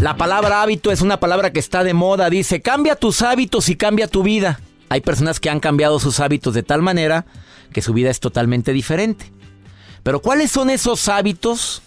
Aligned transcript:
La 0.00 0.16
palabra 0.16 0.62
hábito 0.62 0.90
es 0.90 1.02
una 1.02 1.20
palabra 1.20 1.52
que 1.52 1.60
está 1.60 1.84
de 1.84 1.92
moda. 1.92 2.30
Dice, 2.30 2.62
cambia 2.62 2.96
tus 2.96 3.20
hábitos 3.20 3.68
y 3.68 3.76
cambia 3.76 4.08
tu 4.08 4.22
vida. 4.22 4.58
Hay 4.88 5.02
personas 5.02 5.40
que 5.40 5.50
han 5.50 5.60
cambiado 5.60 6.00
sus 6.00 6.20
hábitos 6.20 6.54
de 6.54 6.62
tal 6.62 6.80
manera 6.80 7.26
que 7.74 7.82
su 7.82 7.92
vida 7.92 8.08
es 8.08 8.18
totalmente 8.18 8.72
diferente. 8.72 9.30
Pero 10.02 10.22
¿cuáles 10.22 10.50
son 10.50 10.70
esos 10.70 11.10
hábitos 11.10 11.82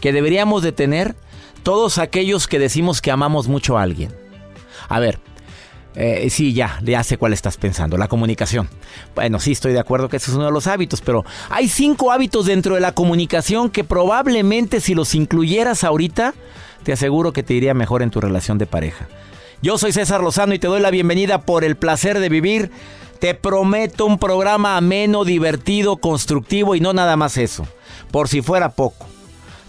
que 0.00 0.14
deberíamos 0.14 0.62
de 0.62 0.72
tener 0.72 1.14
todos 1.62 1.98
aquellos 1.98 2.48
que 2.48 2.58
decimos 2.58 3.02
que 3.02 3.10
amamos 3.10 3.48
mucho 3.48 3.76
a 3.76 3.82
alguien? 3.82 4.16
A 4.88 4.98
ver, 4.98 5.20
eh, 5.94 6.28
sí, 6.30 6.54
ya, 6.54 6.80
ya 6.82 7.04
sé 7.04 7.18
cuál 7.18 7.34
estás 7.34 7.58
pensando, 7.58 7.98
la 7.98 8.08
comunicación. 8.08 8.70
Bueno, 9.14 9.38
sí, 9.38 9.52
estoy 9.52 9.74
de 9.74 9.78
acuerdo 9.78 10.08
que 10.08 10.16
ese 10.16 10.30
es 10.30 10.36
uno 10.36 10.46
de 10.46 10.52
los 10.52 10.66
hábitos, 10.66 11.02
pero 11.02 11.22
hay 11.50 11.68
cinco 11.68 12.12
hábitos 12.12 12.46
dentro 12.46 12.76
de 12.76 12.80
la 12.80 12.92
comunicación 12.92 13.68
que 13.68 13.84
probablemente 13.84 14.80
si 14.80 14.94
los 14.94 15.14
incluyeras 15.14 15.84
ahorita, 15.84 16.32
te 16.84 16.92
aseguro 16.92 17.32
que 17.32 17.42
te 17.42 17.54
iría 17.54 17.74
mejor 17.74 18.02
en 18.02 18.10
tu 18.10 18.20
relación 18.20 18.58
de 18.58 18.66
pareja. 18.66 19.08
Yo 19.62 19.78
soy 19.78 19.92
César 19.92 20.22
Lozano 20.22 20.54
y 20.54 20.58
te 20.58 20.66
doy 20.66 20.80
la 20.80 20.90
bienvenida 20.90 21.42
por 21.42 21.62
el 21.64 21.76
placer 21.76 22.18
de 22.18 22.28
vivir. 22.28 22.70
Te 23.20 23.34
prometo 23.34 24.06
un 24.06 24.18
programa 24.18 24.76
ameno, 24.76 25.24
divertido, 25.24 25.98
constructivo 25.98 26.74
y 26.74 26.80
no 26.80 26.92
nada 26.92 27.16
más 27.16 27.36
eso. 27.36 27.66
Por 28.10 28.28
si 28.28 28.42
fuera 28.42 28.70
poco. 28.70 29.06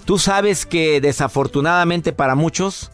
Tú 0.06 0.18
sabes 0.18 0.66
que 0.66 1.00
desafortunadamente 1.00 2.12
para 2.12 2.34
muchos 2.34 2.92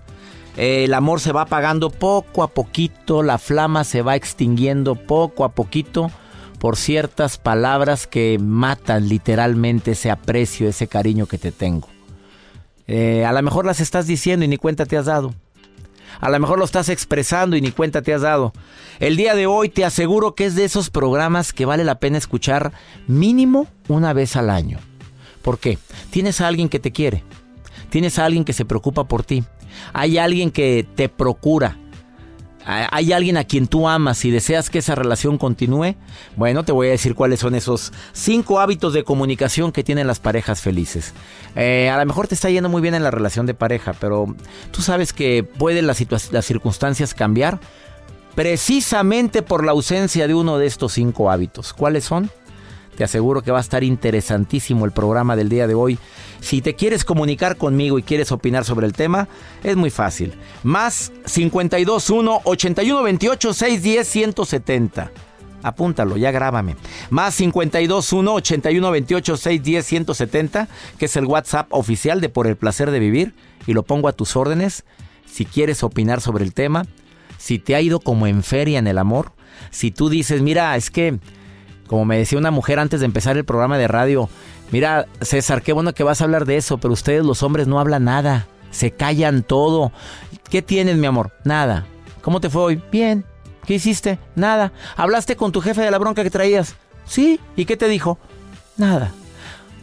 eh, 0.57 0.84
el 0.84 0.94
amor 0.94 1.22
se 1.22 1.31
va 1.31 1.44
apagando 1.44 1.90
poco 1.90 2.44
a 2.44 2.50
poquito, 2.50 3.24
la 3.24 3.38
flama 3.38 3.84
se 3.86 4.01
va 4.01 4.18
extinguiendo 4.18 4.96
poco 4.96 5.46
a 5.46 5.53
poquito 5.53 6.12
por 6.59 6.75
ciertas 6.75 7.38
palabras 7.38 8.06
que 8.06 8.38
matan 8.40 9.07
literalmente 9.07 9.91
ese 9.91 10.12
aprecio, 10.12 10.68
ese 10.68 10.88
cariño 10.88 11.25
que 11.25 11.38
te 11.38 11.53
tengo. 11.53 11.88
Eh, 12.91 13.23
a 13.23 13.31
lo 13.33 13.44
mejor 13.44 13.67
las 13.67 13.81
estás 13.81 14.07
diciendo 14.07 14.44
y 14.44 14.47
ni 14.47 14.57
cuenta 14.57 14.88
te 14.88 14.97
has 14.97 15.05
dado. 15.05 15.35
A 16.19 16.29
lo 16.31 16.39
mejor 16.39 16.57
lo 16.57 16.66
estás 16.66 16.89
expresando 16.89 17.55
y 17.55 17.61
ni 17.61 17.72
cuenta 17.72 18.01
te 18.01 18.16
has 18.16 18.23
dado. 18.23 18.51
El 19.00 19.16
día 19.16 19.35
de 19.35 19.45
hoy 19.45 19.69
te 19.69 19.85
aseguro 19.85 20.33
que 20.33 20.45
es 20.45 20.55
de 20.55 20.66
esos 20.66 20.89
programas 20.89 21.53
que 21.53 21.66
vale 21.66 21.83
la 21.83 22.00
pena 22.00 22.17
escuchar 22.17 22.73
mínimo 23.05 23.67
una 23.88 24.11
vez 24.13 24.35
al 24.35 24.50
año. 24.50 24.79
¿Por 25.44 25.59
qué? 25.59 25.77
Tienes 26.09 26.41
a 26.41 26.47
alguien 26.47 26.67
que 26.67 26.79
te 26.79 26.91
quiere. 26.91 27.23
Tienes 27.91 28.17
a 28.17 28.25
alguien 28.25 28.44
que 28.44 28.53
se 28.53 28.66
preocupa 28.66 29.03
por 29.03 29.23
ti. 29.23 29.44
Hay 29.94 30.17
alguien 30.17 30.50
que 30.50 30.88
te 30.95 31.09
procura. 31.09 31.77
Hay 32.66 33.14
alguien 33.14 33.38
a 33.38 33.46
quien 33.46 33.68
tú 33.68 33.88
amas 33.88 34.24
y 34.25 34.31
deseas 34.31 34.70
que 34.70 34.80
esa 34.80 34.94
relación 34.94 35.38
continúe. 35.38 35.96
Bueno, 36.36 36.64
te 36.64 36.72
voy 36.72 36.88
a 36.88 36.92
decir 36.92 37.16
cuáles 37.16 37.40
son 37.40 37.56
esos 37.56 37.92
cinco 38.14 38.59
hábitos 38.59 38.94
de 38.94 39.03
comunicación 39.03 39.72
que 39.72 39.84
tienen 39.84 40.08
las 40.08 40.20
parejas 40.20 40.62
felices. 40.62 41.14
Eh, 41.56 41.90
a 41.90 41.98
lo 41.98 42.06
mejor 42.06 42.28
te 42.28 42.36
está 42.36 42.50
yendo 42.50 42.69
muy 42.69 42.81
bien 42.81 42.96
en 42.96 43.03
la 43.03 43.12
relación 43.12 43.46
de 43.46 43.53
pareja, 43.53 43.94
pero 43.94 44.36
tú 44.72 44.81
sabes 44.81 45.14
que 45.14 45.44
pueden 45.44 45.88
las, 45.88 46.31
las 46.31 46.46
circunstancias 46.46 47.14
cambiar 47.14 47.59
precisamente 48.36 49.42
por 49.42 49.66
la 49.66 49.72
ausencia 49.72 50.28
de 50.28 50.34
uno 50.34 50.58
de 50.58 50.68
estos 50.68 50.94
cinco 50.94 51.31
hábitos. 51.31 51.74
¿Cuáles 51.74 52.06
son? 52.06 52.30
Te 53.00 53.06
aseguro 53.06 53.42
que 53.42 53.52
va 53.52 53.60
a 53.60 53.62
estar 53.62 53.86
interesantísimo 53.86 54.84
el 54.84 54.92
programa 54.92 55.38
del 55.38 55.48
día 55.48 55.68
de 55.68 55.74
hoy. 55.74 55.98
Si 56.42 56.60
te 56.60 56.76
quieres 56.76 57.06
comunicar 57.06 57.56
conmigo 57.56 57.98
y 57.98 58.04
quieres 58.04 58.30
opinar 58.34 58.66
sobre 58.66 58.88
el 58.88 58.92
tema, 58.92 59.30
es 59.64 59.78
muy 59.78 59.90
fácil. 59.90 60.34
Más 60.64 61.14
521 61.34 62.42
8128 62.44 63.54
610 63.54 64.06
170. 64.06 65.12
Apúntalo, 65.64 66.18
ya 66.18 66.32
grábame. 66.32 66.76
Más 67.10 67.38
521 67.38 68.34
8128 68.34 69.38
610 69.38 69.86
170, 69.86 70.68
que 70.98 71.06
es 71.06 71.16
el 71.16 71.24
WhatsApp 71.24 71.68
oficial 71.70 72.20
de 72.20 72.28
Por 72.28 72.48
el 72.48 72.58
placer 72.58 72.92
de 72.92 73.00
vivir 73.00 73.34
y 73.66 73.72
lo 73.72 73.84
pongo 73.84 74.10
a 74.10 74.14
tus 74.14 74.36
órdenes 74.36 74.84
si 75.26 75.46
quieres 75.46 75.84
opinar 75.84 76.20
sobre 76.20 76.44
el 76.44 76.54
tema, 76.54 76.86
si 77.38 77.60
te 77.60 77.76
ha 77.76 77.81
ido 77.81 78.02
como 78.02 78.28
en 78.28 78.44
feria 78.44 78.78
en 78.78 78.88
el 78.88 78.98
amor, 78.98 79.31
si 79.72 79.90
tú 79.90 80.10
dices, 80.10 80.42
"Mira, 80.42 80.76
es 80.76 80.90
que 80.92 81.18
como 81.89 82.05
me 82.05 82.19
decía 82.19 82.38
una 82.38 82.51
mujer 82.51 82.77
antes 82.77 83.00
de 83.00 83.07
empezar 83.07 83.36
el 83.36 83.45
programa 83.45 83.80
de 83.80 83.88
radio, 83.88 84.30
mira, 84.71 85.07
César, 85.21 85.63
qué 85.63 85.74
bueno 85.74 85.94
que 85.94 86.03
vas 86.03 86.21
a 86.21 86.25
hablar 86.25 86.45
de 86.45 86.56
eso, 86.56 86.77
pero 86.77 86.94
ustedes 86.94 87.25
los 87.25 87.41
hombres 87.41 87.68
no 87.68 87.80
hablan 87.80 88.03
nada, 88.03 88.45
se 88.69 88.91
callan 88.91 89.41
todo. 89.41 89.91
¿Qué 90.51 90.62
tienes, 90.62 90.97
mi 90.97 91.07
amor? 91.07 91.31
Nada. 91.44 91.88
¿Cómo 92.21 92.39
te 92.39 92.51
fue 92.51 92.62
hoy? 92.62 92.83
Bien. 92.91 93.25
¿Qué 93.65 93.74
hiciste? 93.74 94.19
Nada. 94.36 94.71
¿Hablaste 94.97 95.36
con 95.36 95.51
tu 95.51 95.62
jefe 95.62 95.81
de 95.81 95.89
la 95.89 95.97
bronca 95.97 96.21
que 96.24 96.30
traías? 96.30 96.75
Sí. 97.06 97.39
¿Y 97.56 97.65
qué 97.65 97.75
te 97.75 97.88
dijo? 97.88 98.19
Nada. 98.77 99.12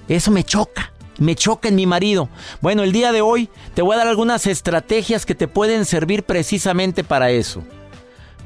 Eso 0.07 0.31
me 0.31 0.45
choca. 0.45 0.93
Me 1.19 1.35
choca 1.35 1.69
en 1.69 1.75
mi 1.75 1.87
marido. 1.87 2.29
Bueno, 2.61 2.85
el 2.85 2.93
día 2.93 3.11
de 3.11 3.21
hoy 3.21 3.49
te 3.75 3.83
voy 3.83 3.95
a 3.95 3.99
dar 3.99 4.07
algunas 4.07 4.47
estrategias 4.47 5.27
que 5.27 5.35
te 5.35 5.49
pueden 5.49 5.85
servir 5.85 6.23
precisamente 6.23 7.03
para 7.03 7.31
eso. 7.31 7.65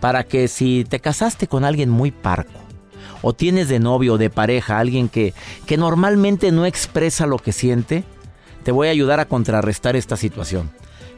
Para 0.01 0.25
que 0.25 0.49
si 0.49 0.87
te 0.89 0.99
casaste 0.99 1.47
con 1.47 1.67
alguien 1.67 1.91
muy 1.91 2.11
parco, 2.11 2.70
o 3.23 3.33
tienes 3.33 3.69
de 3.69 3.79
novio 3.79 4.15
o 4.15 4.19
de 4.19 4.31
pareja 4.31 4.79
alguien 4.79 5.09
que, 5.09 5.35
que 5.67 5.77
normalmente 5.77 6.53
no 6.53 6.67
expresa 6.67 7.27
lo 7.27 7.39
que 7.39 7.53
siente, 7.53 8.05
te 8.63 8.73
voy 8.73 8.89
a 8.89 8.93
ayudar 8.93 9.21
a 9.21 9.27
contrarrestar 9.27 9.97
esta 9.97 10.17
situación. 10.17 10.71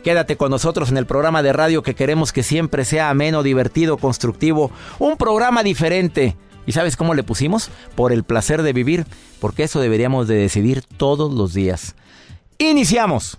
Quédate 0.03 0.37
con 0.37 0.51
nosotros 0.51 0.91
en 0.91 0.97
el 0.97 1.07
programa 1.07 1.43
de 1.43 1.53
radio 1.53 1.83
que 1.83 1.95
queremos 1.95 2.33
que 2.33 2.43
siempre 2.43 2.85
sea 2.85 3.09
ameno, 3.09 3.43
divertido, 3.43 3.99
constructivo, 3.99 4.73
un 4.99 5.17
programa 5.17 5.63
diferente. 5.63 6.37
¿Y 6.67 6.73
sabes 6.73 6.97
cómo 6.97 7.15
le 7.15 7.23
pusimos? 7.23 7.71
Por 7.95 8.13
el 8.13 8.25
placer 8.25 8.63
de 8.63 8.73
vivir, 8.73 9.07
porque 9.41 9.65
eso 9.65 9.81
deberíamos 9.81 10.29
de 10.29 10.37
decidir 10.37 10.83
todos 10.97 11.33
los 11.33 11.55
días. 11.55 11.95
Iniciamos. 12.59 13.39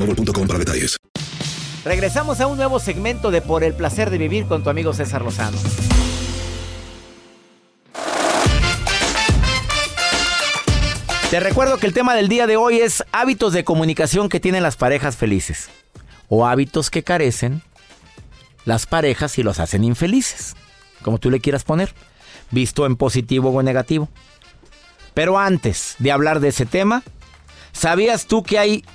boostmobile.com 0.05 0.47
para 0.47 0.59
detalles. 0.59 0.97
Regresamos 1.83 2.39
a 2.41 2.47
un 2.47 2.57
nuevo 2.57 2.79
segmento 2.79 3.31
de 3.31 3.41
Por 3.41 3.63
el 3.63 3.73
placer 3.73 4.09
de 4.09 4.17
vivir 4.17 4.45
con 4.45 4.63
tu 4.63 4.69
amigo 4.69 4.93
César 4.93 5.23
Lozano. 5.23 5.57
Te 11.31 11.39
recuerdo 11.39 11.77
que 11.77 11.87
el 11.87 11.93
tema 11.93 12.13
del 12.13 12.27
día 12.27 12.45
de 12.45 12.57
hoy 12.57 12.79
es 12.79 13.03
hábitos 13.13 13.53
de 13.53 13.63
comunicación 13.63 14.27
que 14.27 14.39
tienen 14.39 14.63
las 14.63 14.75
parejas 14.75 15.15
felices 15.15 15.69
o 16.27 16.45
hábitos 16.45 16.89
que 16.89 17.03
carecen 17.03 17.61
las 18.65 18.85
parejas 18.85 19.37
y 19.37 19.43
los 19.43 19.59
hacen 19.59 19.83
infelices, 19.83 20.55
como 21.01 21.17
tú 21.17 21.31
le 21.31 21.39
quieras 21.39 21.63
poner, 21.63 21.95
visto 22.51 22.85
en 22.85 22.95
positivo 22.95 23.49
o 23.49 23.59
en 23.59 23.65
negativo. 23.65 24.09
Pero 25.13 25.39
antes 25.39 25.95
de 25.99 26.11
hablar 26.11 26.41
de 26.41 26.49
ese 26.49 26.65
tema, 26.65 27.01
¿sabías 27.71 28.27
tú 28.27 28.43
que 28.43 28.59
hay 28.59 28.85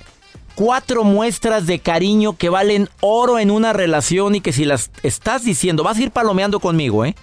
cuatro 0.57 1.03
muestras 1.03 1.67
de 1.67 1.77
cariño 1.77 2.35
que 2.35 2.49
valen 2.49 2.89
oro 2.99 3.37
en 3.37 3.51
una 3.51 3.73
relación 3.73 4.33
y 4.33 4.41
que 4.41 4.51
si 4.51 4.65
las 4.65 4.89
estás 5.03 5.43
diciendo, 5.43 5.83
vas 5.83 5.99
a 5.99 6.01
ir 6.01 6.09
palomeando 6.09 6.59
conmigo, 6.59 7.05
¿eh? 7.05 7.15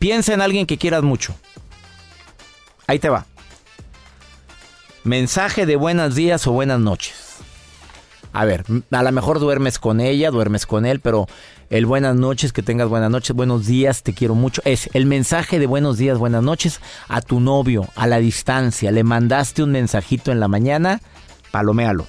Piensa 0.00 0.34
en 0.34 0.40
alguien 0.40 0.66
que 0.66 0.76
quieras 0.76 1.04
mucho. 1.04 1.32
Ahí 2.88 2.98
te 2.98 3.08
va. 3.08 3.26
Mensaje 5.04 5.66
de 5.66 5.76
buenos 5.76 6.16
días 6.16 6.44
o 6.48 6.52
buenas 6.52 6.80
noches. 6.80 7.36
A 8.32 8.44
ver, 8.44 8.64
a 8.90 9.02
lo 9.04 9.12
mejor 9.12 9.38
duermes 9.38 9.78
con 9.78 10.00
ella, 10.00 10.32
duermes 10.32 10.66
con 10.66 10.84
él, 10.84 10.98
pero 10.98 11.28
el 11.68 11.86
buenas 11.86 12.16
noches, 12.16 12.52
que 12.52 12.64
tengas 12.64 12.88
buenas 12.88 13.10
noches, 13.10 13.36
buenos 13.36 13.66
días, 13.66 14.02
te 14.02 14.14
quiero 14.14 14.34
mucho, 14.34 14.62
es 14.64 14.90
el 14.94 15.06
mensaje 15.06 15.60
de 15.60 15.66
buenos 15.66 15.96
días, 15.96 16.18
buenas 16.18 16.42
noches 16.42 16.80
a 17.06 17.20
tu 17.20 17.38
novio, 17.38 17.86
a 17.94 18.08
la 18.08 18.18
distancia. 18.18 18.90
Le 18.90 19.04
mandaste 19.04 19.62
un 19.62 19.70
mensajito 19.70 20.32
en 20.32 20.40
la 20.40 20.48
mañana, 20.48 21.00
paloméalo. 21.52 22.06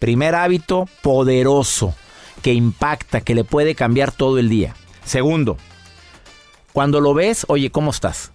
Primer 0.00 0.34
hábito 0.34 0.88
poderoso 1.02 1.94
que 2.42 2.54
impacta, 2.54 3.20
que 3.20 3.34
le 3.36 3.44
puede 3.44 3.74
cambiar 3.76 4.10
todo 4.10 4.38
el 4.38 4.48
día. 4.48 4.74
Segundo, 5.04 5.58
cuando 6.72 7.00
lo 7.00 7.14
ves, 7.14 7.44
oye, 7.48 7.70
¿cómo 7.70 7.90
estás? 7.90 8.32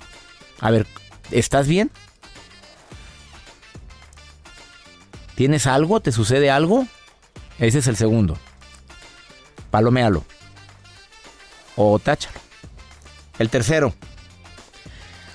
A 0.59 0.71
ver, 0.71 0.88
¿estás 1.31 1.67
bien? 1.67 1.91
¿Tienes 5.35 5.67
algo? 5.67 6.00
¿Te 6.00 6.12
sucede 6.12 6.50
algo? 6.50 6.88
Ese 7.59 7.79
es 7.79 7.88
el 7.88 7.97
segundo. 7.97 8.38
Paloméalo. 9.71 10.23
O 11.75 11.97
táchalo. 12.00 12.39
El 13.39 13.50
tercero. 13.50 13.94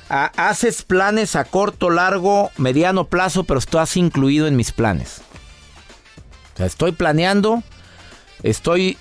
haces 0.09 0.83
planes 0.83 1.37
a 1.37 1.45
corto, 1.45 1.91
largo, 1.91 2.51
mediano 2.57 3.05
plazo, 3.09 3.45
pero 3.45 3.59
estás 3.59 3.97
incluido 3.97 4.47
en 4.47 4.57
mis 4.57 4.73
planes. 4.73 5.23
Sea, 6.61 6.67
estoy 6.67 6.93
planeando, 6.93 7.63
estoy 8.43 8.99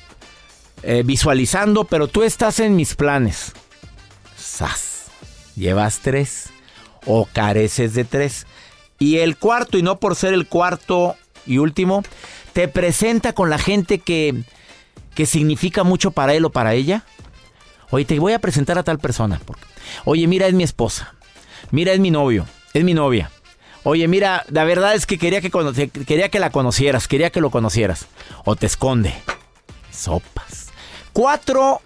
eh, 0.81 1.03
visualizando, 1.05 1.83
pero 1.83 2.07
tú 2.07 2.23
estás 2.23 2.61
en 2.61 2.77
mis 2.77 2.95
planes. 2.95 3.51
¡Sas! 4.37 5.07
Llevas 5.57 5.99
tres 5.99 6.51
o 7.05 7.25
careces 7.25 7.93
de 7.95 8.05
tres. 8.05 8.47
Y 8.97 9.17
el 9.17 9.35
cuarto, 9.35 9.77
y 9.77 9.83
no 9.83 9.99
por 9.99 10.15
ser 10.15 10.33
el 10.33 10.47
cuarto 10.47 11.17
y 11.45 11.57
último, 11.57 12.01
te 12.53 12.69
presenta 12.69 13.33
con 13.33 13.49
la 13.49 13.57
gente 13.57 13.99
que, 13.99 14.41
que 15.13 15.25
significa 15.25 15.83
mucho 15.83 16.11
para 16.11 16.35
él 16.35 16.45
o 16.45 16.51
para 16.51 16.75
ella. 16.75 17.03
Oye, 17.89 18.05
te 18.05 18.19
voy 18.19 18.31
a 18.31 18.39
presentar 18.39 18.77
a 18.77 18.83
tal 18.83 18.99
persona. 18.99 19.41
Oye, 20.05 20.27
mira, 20.27 20.47
es 20.47 20.53
mi 20.53 20.63
esposa. 20.63 21.13
Mira, 21.71 21.91
es 21.91 21.99
mi 21.99 22.09
novio. 22.09 22.45
Es 22.73 22.85
mi 22.85 22.93
novia. 22.93 23.29
Oye, 23.83 24.07
mira, 24.07 24.45
la 24.49 24.63
verdad 24.65 24.93
es 24.93 25.05
que 25.05 25.17
quería 25.17 25.41
que, 25.41 25.49
quería 26.05 26.29
que 26.29 26.39
la 26.39 26.49
conocieras, 26.49 27.07
quería 27.07 27.29
que 27.29 27.41
lo 27.41 27.49
conocieras. 27.49 28.07
O 28.45 28.55
te 28.55 28.65
esconde. 28.65 29.13
Sopas. 29.91 30.69
Cuatro 31.13 31.81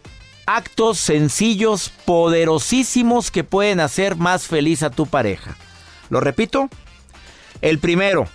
actos 0.46 0.98
sencillos, 0.98 1.90
poderosísimos 2.06 3.32
que 3.32 3.44
pueden 3.44 3.80
hacer 3.80 4.16
más 4.16 4.48
feliz 4.48 4.84
a 4.84 4.90
tu 4.90 5.06
pareja. 5.06 5.56
Lo 6.10 6.20
repito. 6.20 6.70
El 7.62 7.80
primero, 7.80 8.28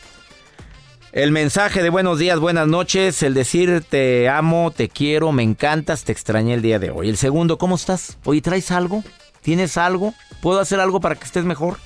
el 1.12 1.32
mensaje 1.32 1.82
de 1.82 1.90
buenos 1.90 2.18
días, 2.18 2.38
buenas 2.38 2.66
noches, 2.66 3.22
el 3.22 3.34
decir 3.34 3.84
te 3.86 4.28
amo, 4.28 4.70
te 4.70 4.88
quiero, 4.88 5.32
me 5.32 5.42
encantas, 5.42 6.04
te 6.04 6.12
extrañé 6.12 6.54
el 6.54 6.62
día 6.62 6.78
de 6.78 6.90
hoy. 6.90 7.08
El 7.08 7.16
segundo, 7.16 7.58
¿cómo 7.58 7.76
estás? 7.76 8.16
Hoy 8.24 8.40
traes 8.40 8.70
algo, 8.70 9.04
tienes 9.42 9.76
algo, 9.76 10.14
puedo 10.40 10.60
hacer 10.60 10.80
algo 10.80 11.00
para 11.00 11.14
que 11.14 11.24
estés 11.24 11.44
mejor. 11.44 11.78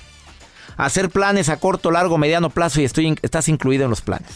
Hacer 0.77 1.09
planes 1.09 1.49
a 1.49 1.57
corto, 1.57 1.91
largo, 1.91 2.17
mediano 2.17 2.49
plazo 2.49 2.81
y 2.81 2.85
estoy, 2.85 3.17
estás 3.21 3.49
incluido 3.49 3.83
en 3.83 3.89
los 3.89 4.01
planes. 4.01 4.31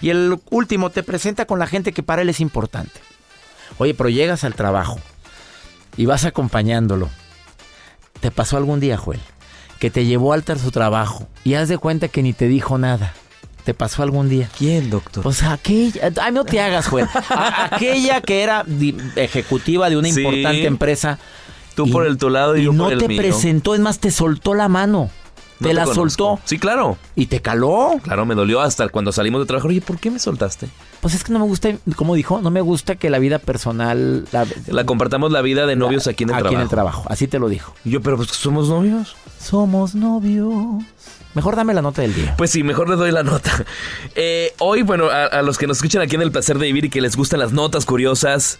Y 0.00 0.10
el 0.10 0.38
último, 0.50 0.90
te 0.90 1.02
presenta 1.02 1.44
con 1.44 1.58
la 1.58 1.66
gente 1.66 1.92
que 1.92 2.02
para 2.02 2.22
él 2.22 2.28
es 2.28 2.40
importante. 2.40 3.00
Oye, 3.78 3.94
pero 3.94 4.08
llegas 4.08 4.44
al 4.44 4.54
trabajo 4.54 4.98
y 5.96 6.06
vas 6.06 6.24
acompañándolo. 6.24 7.08
¿Te 8.20 8.30
pasó 8.30 8.56
algún 8.56 8.80
día, 8.80 8.96
Joel? 8.96 9.20
que 9.80 9.90
te 9.90 10.04
llevó 10.04 10.32
a 10.32 10.36
altar 10.36 10.58
su 10.58 10.70
trabajo 10.70 11.26
y 11.42 11.54
haz 11.54 11.68
de 11.68 11.78
cuenta 11.78 12.06
que 12.08 12.22
ni 12.22 12.32
te 12.32 12.46
dijo 12.46 12.78
nada. 12.78 13.14
¿Te 13.64 13.74
pasó 13.74 14.02
algún 14.02 14.28
día? 14.28 14.48
¿Quién, 14.56 14.90
doctor? 14.90 15.26
O 15.26 15.32
sea, 15.32 15.52
aquella. 15.52 16.12
Ay, 16.20 16.32
no 16.32 16.44
te 16.44 16.60
hagas, 16.60 16.88
güey. 16.90 17.04
aquella 17.56 18.20
que 18.20 18.42
era 18.42 18.64
ejecutiva 19.16 19.90
de 19.90 19.96
una 19.96 20.08
importante 20.08 20.66
empresa. 20.66 21.18
Tú 21.74 21.90
por 21.90 22.06
el 22.06 22.18
tu 22.18 22.30
lado 22.30 22.56
y, 22.56 22.64
yo 22.64 22.72
no 22.72 22.84
por 22.84 22.92
el 22.92 22.98
te 22.98 23.16
presentó, 23.16 23.74
es 23.74 23.80
más, 23.80 24.00
te 24.00 24.10
soltó 24.10 24.54
la 24.54 24.68
mano. 24.68 25.10
Te, 25.60 25.74
la 25.74 25.86
soltó. 25.86 26.38
Sí, 26.44 26.58
claro. 26.58 26.98
¿Y 27.14 27.26
te 27.26 27.40
caló? 27.40 28.00
Claro, 28.02 28.26
me 28.26 28.34
dolió 28.34 28.60
hasta 28.60 28.88
cuando 28.88 29.12
salimos 29.12 29.40
de 29.40 29.46
trabajo. 29.46 29.68
Oye, 29.68 29.80
¿por 29.80 29.98
qué 29.98 30.10
me 30.10 30.18
soltaste? 30.18 30.68
Pues 31.00 31.14
es 31.14 31.24
que 31.24 31.32
no 31.32 31.38
me 31.38 31.46
gusta, 31.46 31.70
como 31.96 32.14
dijo, 32.14 32.40
no 32.40 32.50
me 32.50 32.60
gusta 32.60 32.96
que 32.96 33.10
la 33.10 33.18
vida 33.18 33.38
personal... 33.38 34.26
La, 34.66 34.84
compartamos 34.84 35.32
la 35.32 35.42
vida 35.42 35.66
de 35.66 35.76
novios 35.76 36.06
aquí 36.06 36.24
en 36.24 36.30
el 36.30 36.34
trabajo. 36.34 36.48
Aquí 36.48 36.54
en 36.54 36.60
el 36.62 36.68
trabajo, 36.68 37.04
así 37.08 37.28
te 37.28 37.38
lo 37.38 37.48
dijo. 37.48 37.74
Y 37.84 37.90
yo, 37.90 38.00
pero 38.00 38.16
pues 38.16 38.30
somos 38.30 38.68
novios. 38.68 39.16
Somos 39.38 39.94
novios. 39.94 40.82
Mejor 41.34 41.54
dame 41.54 41.74
la 41.74 41.82
nota 41.82 42.02
del 42.02 42.14
día. 42.14 42.34
Pues 42.36 42.50
sí, 42.50 42.64
mejor 42.64 42.88
le 42.88 42.96
doy 42.96 43.12
la 43.12 43.22
nota. 43.22 43.50
Eh, 44.16 44.52
hoy, 44.58 44.82
bueno, 44.82 45.08
a, 45.08 45.40
los 45.42 45.56
que 45.56 45.66
nos 45.66 45.78
escuchan 45.78 46.02
aquí 46.02 46.16
en 46.16 46.22
El 46.22 46.32
Placer 46.32 46.58
de 46.58 46.66
Vivir 46.66 46.86
y 46.86 46.90
que 46.90 47.00
les 47.00 47.16
gustan 47.16 47.38
las 47.38 47.52
notas 47.52 47.86
curiosas, 47.86 48.58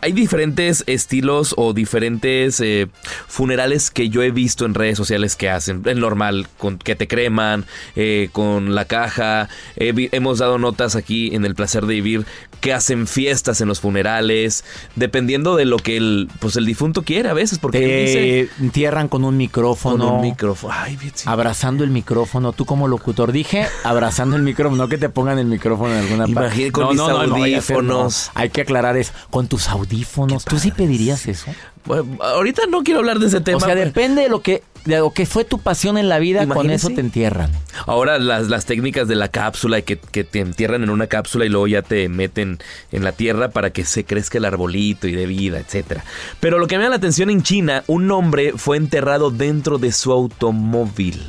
hay 0.00 0.12
diferentes 0.12 0.84
estilos 0.86 1.54
o 1.56 1.72
diferentes 1.72 2.60
eh, 2.60 2.88
funerales 3.26 3.90
que 3.90 4.08
yo 4.08 4.22
he 4.22 4.30
visto 4.30 4.64
en 4.64 4.74
redes 4.74 4.96
sociales 4.96 5.36
que 5.36 5.50
hacen. 5.50 5.82
Es 5.84 5.96
normal, 5.96 6.46
con 6.58 6.78
que 6.78 6.94
te 6.94 7.08
creman, 7.08 7.64
eh, 7.96 8.28
con 8.32 8.74
la 8.74 8.84
caja. 8.84 9.48
Hemos 9.76 10.38
dado 10.38 10.58
notas 10.58 10.96
aquí 10.96 11.34
en 11.34 11.44
el 11.44 11.54
placer 11.54 11.86
de 11.86 11.94
vivir 11.94 12.26
que 12.60 12.72
hacen 12.72 13.06
fiestas 13.06 13.60
en 13.60 13.68
los 13.68 13.80
funerales, 13.80 14.64
dependiendo 14.96 15.54
de 15.54 15.66
lo 15.66 15.76
que 15.76 15.98
el, 15.98 16.30
pues 16.38 16.56
el 16.56 16.64
difunto 16.64 17.02
quiere 17.02 17.28
a 17.28 17.34
veces, 17.34 17.58
porque 17.58 17.78
él 17.78 18.06
dice 18.06 18.48
Te 18.56 18.64
entierran 18.64 19.08
con 19.08 19.24
un 19.24 19.36
micrófono. 19.36 20.06
con 20.06 20.14
un 20.16 20.20
micrófono. 20.22 20.72
Ay, 20.74 20.96
bien, 20.96 21.12
sí. 21.14 21.24
Abrazando 21.28 21.84
el 21.84 21.90
micrófono, 21.90 22.52
tú 22.52 22.64
como 22.64 22.88
locutor 22.88 23.32
dije, 23.32 23.66
abrazando 23.84 24.36
el 24.36 24.42
micrófono, 24.42 24.84
no 24.84 24.88
que 24.88 24.96
te 24.96 25.10
pongan 25.10 25.38
el 25.38 25.46
micrófono 25.46 25.92
en 25.92 26.00
alguna 26.00 26.24
parte. 26.24 26.32
Imagínate 26.32 26.72
con 26.72 26.88
mis 26.88 27.00
vaya 27.00 27.58
a 27.58 27.60
ser, 27.60 27.76
audífonos. 27.76 28.30
no. 28.34 28.40
Hay 28.40 28.50
que 28.50 28.62
aclarar 28.62 28.96
eso. 28.96 29.12
Con 29.28 29.46
tus 29.46 29.68
audífonos, 29.68 29.83
¿tú 29.86 30.58
sí 30.58 30.70
pedirías 30.70 31.26
eso? 31.26 31.46
Bueno, 31.84 32.16
ahorita 32.22 32.62
no 32.70 32.82
quiero 32.82 33.00
hablar 33.00 33.18
de 33.18 33.26
ese 33.26 33.40
tema. 33.40 33.58
o 33.58 33.60
sea, 33.60 33.74
pero- 33.74 33.84
depende 33.86 34.22
de 34.22 34.28
lo 34.28 34.40
que 34.42 34.62
de 34.84 34.98
lo 34.98 35.12
que 35.12 35.24
fue 35.24 35.44
tu 35.44 35.60
pasión 35.60 35.96
en 35.96 36.10
la 36.10 36.18
vida, 36.18 36.40
con 36.40 36.48
Imagínese. 36.58 36.88
eso 36.88 36.94
te 36.94 37.00
entierran. 37.00 37.50
Ahora 37.86 38.18
las, 38.18 38.48
las 38.48 38.66
técnicas 38.66 39.08
de 39.08 39.14
la 39.14 39.28
cápsula 39.28 39.78
y 39.78 39.82
que, 39.82 39.96
que 39.98 40.24
te 40.24 40.40
entierran 40.40 40.82
en 40.82 40.90
una 40.90 41.06
cápsula 41.06 41.46
y 41.46 41.48
luego 41.48 41.66
ya 41.68 41.80
te 41.80 42.06
meten 42.10 42.58
en 42.92 43.02
la 43.02 43.12
tierra 43.12 43.48
para 43.48 43.70
que 43.70 43.84
se 43.86 44.04
crezca 44.04 44.36
el 44.36 44.44
arbolito 44.44 45.08
y 45.08 45.12
de 45.12 45.24
vida, 45.24 45.58
etcétera. 45.58 46.04
Pero 46.38 46.58
lo 46.58 46.66
que 46.66 46.76
me 46.76 46.84
da 46.84 46.90
la 46.90 46.96
atención 46.96 47.30
en 47.30 47.42
China, 47.42 47.82
un 47.86 48.10
hombre 48.10 48.52
fue 48.56 48.76
enterrado 48.76 49.30
dentro 49.30 49.78
de 49.78 49.90
su 49.90 50.12
automóvil. 50.12 51.22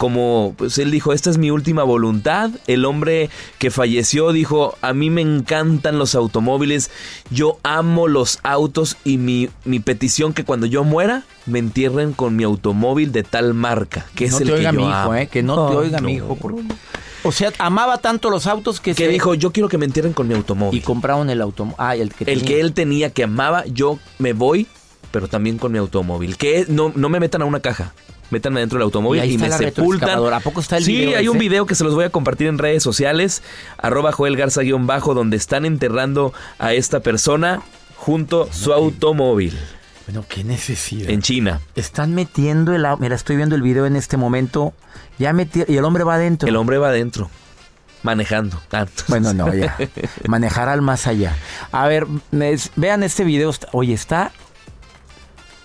Como 0.00 0.54
pues 0.56 0.78
él 0.78 0.90
dijo, 0.90 1.12
esta 1.12 1.28
es 1.28 1.36
mi 1.36 1.50
última 1.50 1.82
voluntad. 1.82 2.48
El 2.66 2.86
hombre 2.86 3.28
que 3.58 3.70
falleció 3.70 4.32
dijo, 4.32 4.74
a 4.80 4.94
mí 4.94 5.10
me 5.10 5.20
encantan 5.20 5.98
los 5.98 6.14
automóviles, 6.14 6.90
yo 7.30 7.58
amo 7.64 8.08
los 8.08 8.38
autos 8.42 8.96
y 9.04 9.18
mi, 9.18 9.50
mi 9.66 9.78
petición 9.78 10.32
que 10.32 10.42
cuando 10.42 10.64
yo 10.64 10.84
muera 10.84 11.24
me 11.44 11.58
entierren 11.58 12.14
con 12.14 12.34
mi 12.34 12.44
automóvil 12.44 13.12
de 13.12 13.24
tal 13.24 13.52
marca, 13.52 14.06
que 14.14 14.24
es 14.24 14.30
no 14.32 14.38
el 14.38 14.44
te 14.46 14.54
que 14.54 14.62
yo 14.62 14.72
mi 14.72 14.82
hijo, 14.84 14.90
amo". 14.94 15.14
eh, 15.16 15.26
que 15.30 15.42
no 15.42 15.68
te 15.68 15.76
oiga 15.76 16.00
mi 16.00 16.14
hijo. 16.14 16.34
por- 16.34 16.54
O 17.22 17.30
sea, 17.30 17.52
amaba 17.58 17.98
tanto 17.98 18.30
los 18.30 18.46
autos 18.46 18.80
que 18.80 18.94
Que 18.94 19.04
se- 19.04 19.08
dijo, 19.10 19.34
yo 19.34 19.52
quiero 19.52 19.68
que 19.68 19.76
me 19.76 19.84
entierren 19.84 20.14
con 20.14 20.26
mi 20.28 20.32
y 20.32 20.38
automóvil. 20.38 20.82
compraron 20.82 21.28
el 21.28 21.42
automóvil. 21.42 21.76
Ah, 21.78 21.94
el 21.94 22.08
que 22.14 22.24
el 22.24 22.38
tenía. 22.38 22.44
que 22.46 22.60
él 22.62 22.72
tenía 22.72 23.10
que 23.10 23.24
amaba, 23.24 23.66
yo 23.66 23.98
me 24.18 24.32
voy, 24.32 24.66
pero 25.10 25.28
también 25.28 25.58
con 25.58 25.72
mi 25.72 25.76
automóvil. 25.76 26.38
Que 26.38 26.64
no, 26.70 26.90
no 26.96 27.10
me 27.10 27.20
metan 27.20 27.42
a 27.42 27.44
una 27.44 27.60
caja. 27.60 27.92
Métanme 28.30 28.60
dentro 28.60 28.78
del 28.78 28.84
automóvil 28.84 29.18
Y 29.18 29.22
ahí 29.22 29.30
y, 29.30 29.34
está 29.34 29.44
me 29.44 29.50
la 29.50 29.58
sepultan. 29.58 30.32
¿A 30.32 30.40
poco 30.40 30.60
está 30.60 30.76
el 30.76 30.84
sí, 30.84 30.92
video 30.92 31.18
hay 31.18 31.28
un 31.28 31.38
video 31.38 31.66
que 31.66 31.74
se 31.74 31.84
los 31.84 31.94
voy 31.94 32.04
a 32.04 32.10
compartir 32.10 32.46
en 32.46 32.58
redes 32.58 32.82
sociales. 32.82 33.42
Arroba 33.78 34.12
Joel 34.12 34.36
Garza 34.36 34.62
guion 34.62 34.86
bajo, 34.86 35.14
donde 35.14 35.36
están 35.36 35.64
enterrando 35.64 36.32
a 36.58 36.72
esta 36.72 37.00
persona 37.00 37.62
junto 37.96 38.48
su 38.52 38.72
automóvil 38.72 39.58
Bueno, 40.06 40.24
qué 40.28 40.44
necesidad. 40.44 41.10
en 41.10 41.22
China. 41.22 41.60
Están 41.74 42.14
metiendo 42.14 42.74
el... 42.74 42.86
Mira, 42.98 43.14
estoy 43.14 43.36
viendo 43.36 43.54
el 43.54 43.62
video 43.62 43.86
en 43.86 43.96
este 43.96 44.16
momento. 44.16 44.72
Ya 45.18 45.32
metí... 45.32 45.64
Y 45.68 45.76
el 45.76 45.84
hombre 45.84 46.04
va 46.04 46.14
adentro. 46.14 46.48
El 46.48 46.56
hombre 46.56 46.78
va 46.78 46.88
adentro, 46.88 47.30
manejando. 48.02 48.60
Bueno, 49.08 49.34
no, 49.34 49.52
ya. 49.54 49.76
Manejar 50.28 50.68
al 50.68 50.82
más 50.82 51.06
allá. 51.06 51.36
A 51.72 51.86
ver, 51.88 52.06
vean 52.76 53.02
este 53.02 53.24
video. 53.24 53.52
Oye, 53.72 53.94
está... 53.94 54.32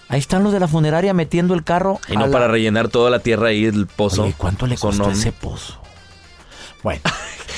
Ahí 0.07 0.19
están 0.19 0.43
los 0.43 0.53
de 0.53 0.59
la 0.59 0.67
funeraria 0.67 1.13
metiendo 1.13 1.53
el 1.53 1.63
carro. 1.63 1.99
Y 2.07 2.13
no 2.15 2.27
la- 2.27 2.31
para 2.31 2.47
rellenar 2.47 2.89
toda 2.89 3.09
la 3.09 3.19
tierra 3.19 3.47
ahí 3.49 3.65
el 3.65 3.87
pozo. 3.87 4.23
Oye, 4.23 4.35
¿cuánto 4.37 4.67
le 4.67 4.77
costó 4.77 5.09
ese 5.09 5.31
pozo? 5.31 5.79
Bueno. 6.83 7.01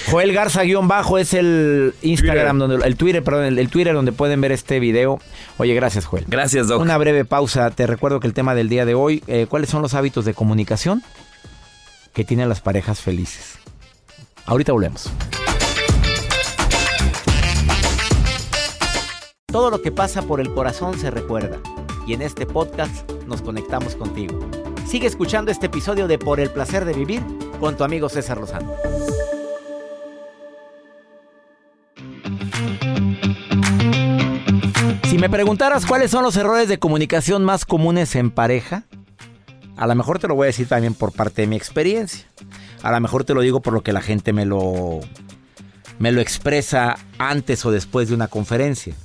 Joel 0.09 0.31
Garza 0.31 0.63
guion 0.63 0.87
bajo 0.87 1.17
es 1.17 1.33
el 1.33 1.93
Instagram, 2.01 2.59
donde, 2.59 2.87
el 2.87 2.95
Twitter, 2.95 3.21
perdón, 3.21 3.43
el, 3.43 3.59
el 3.59 3.67
Twitter 3.69 3.93
donde 3.93 4.13
pueden 4.13 4.39
ver 4.39 4.53
este 4.53 4.79
video. 4.79 5.19
Oye, 5.57 5.73
gracias, 5.73 6.05
Joel. 6.05 6.23
Gracias, 6.29 6.69
Doc. 6.69 6.81
Una 6.81 6.97
breve 6.97 7.25
pausa. 7.25 7.69
Te 7.71 7.85
recuerdo 7.87 8.21
que 8.21 8.27
el 8.27 8.33
tema 8.33 8.55
del 8.55 8.69
día 8.69 8.85
de 8.85 8.95
hoy, 8.95 9.21
eh, 9.27 9.47
¿cuáles 9.49 9.69
son 9.69 9.81
los 9.81 9.93
hábitos 9.95 10.23
de 10.23 10.33
comunicación 10.33 11.03
que 12.13 12.23
tienen 12.23 12.47
las 12.47 12.61
parejas 12.61 13.01
felices? 13.01 13.55
Ahorita 14.45 14.71
volvemos. 14.71 15.11
Todo 19.47 19.69
lo 19.69 19.81
que 19.81 19.91
pasa 19.91 20.21
por 20.21 20.39
el 20.39 20.53
corazón 20.53 20.97
se 20.97 21.11
recuerda. 21.11 21.57
Y 22.07 22.13
en 22.13 22.21
este 22.21 22.45
podcast 22.45 23.11
nos 23.27 23.41
conectamos 23.41 23.95
contigo. 23.95 24.39
Sigue 24.87 25.07
escuchando 25.07 25.51
este 25.51 25.65
episodio 25.65 26.07
de 26.07 26.17
Por 26.17 26.39
el 26.39 26.49
placer 26.49 26.85
de 26.85 26.93
vivir 26.93 27.21
con 27.59 27.75
tu 27.75 27.83
amigo 27.83 28.07
César 28.07 28.37
Lozano. 28.37 28.73
Si 35.09 35.17
me 35.17 35.29
preguntaras 35.29 35.85
cuáles 35.85 36.09
son 36.09 36.23
los 36.23 36.37
errores 36.37 36.69
de 36.69 36.79
comunicación 36.79 37.43
más 37.43 37.65
comunes 37.65 38.15
en 38.15 38.31
pareja, 38.31 38.83
a 39.75 39.85
lo 39.85 39.93
mejor 39.93 40.19
te 40.19 40.29
lo 40.29 40.35
voy 40.35 40.45
a 40.45 40.47
decir 40.47 40.69
también 40.69 40.93
por 40.93 41.11
parte 41.11 41.41
de 41.41 41.47
mi 41.47 41.57
experiencia. 41.57 42.25
A 42.83 42.91
lo 42.93 43.01
mejor 43.01 43.25
te 43.25 43.33
lo 43.33 43.41
digo 43.41 43.61
por 43.61 43.73
lo 43.73 43.83
que 43.83 43.91
la 43.91 44.01
gente 44.01 44.31
me 44.31 44.45
lo 44.45 45.01
me 45.99 46.13
lo 46.13 46.21
expresa 46.21 46.95
antes 47.17 47.65
o 47.65 47.71
después 47.71 48.07
de 48.07 48.15
una 48.15 48.29
conferencia. 48.29 48.95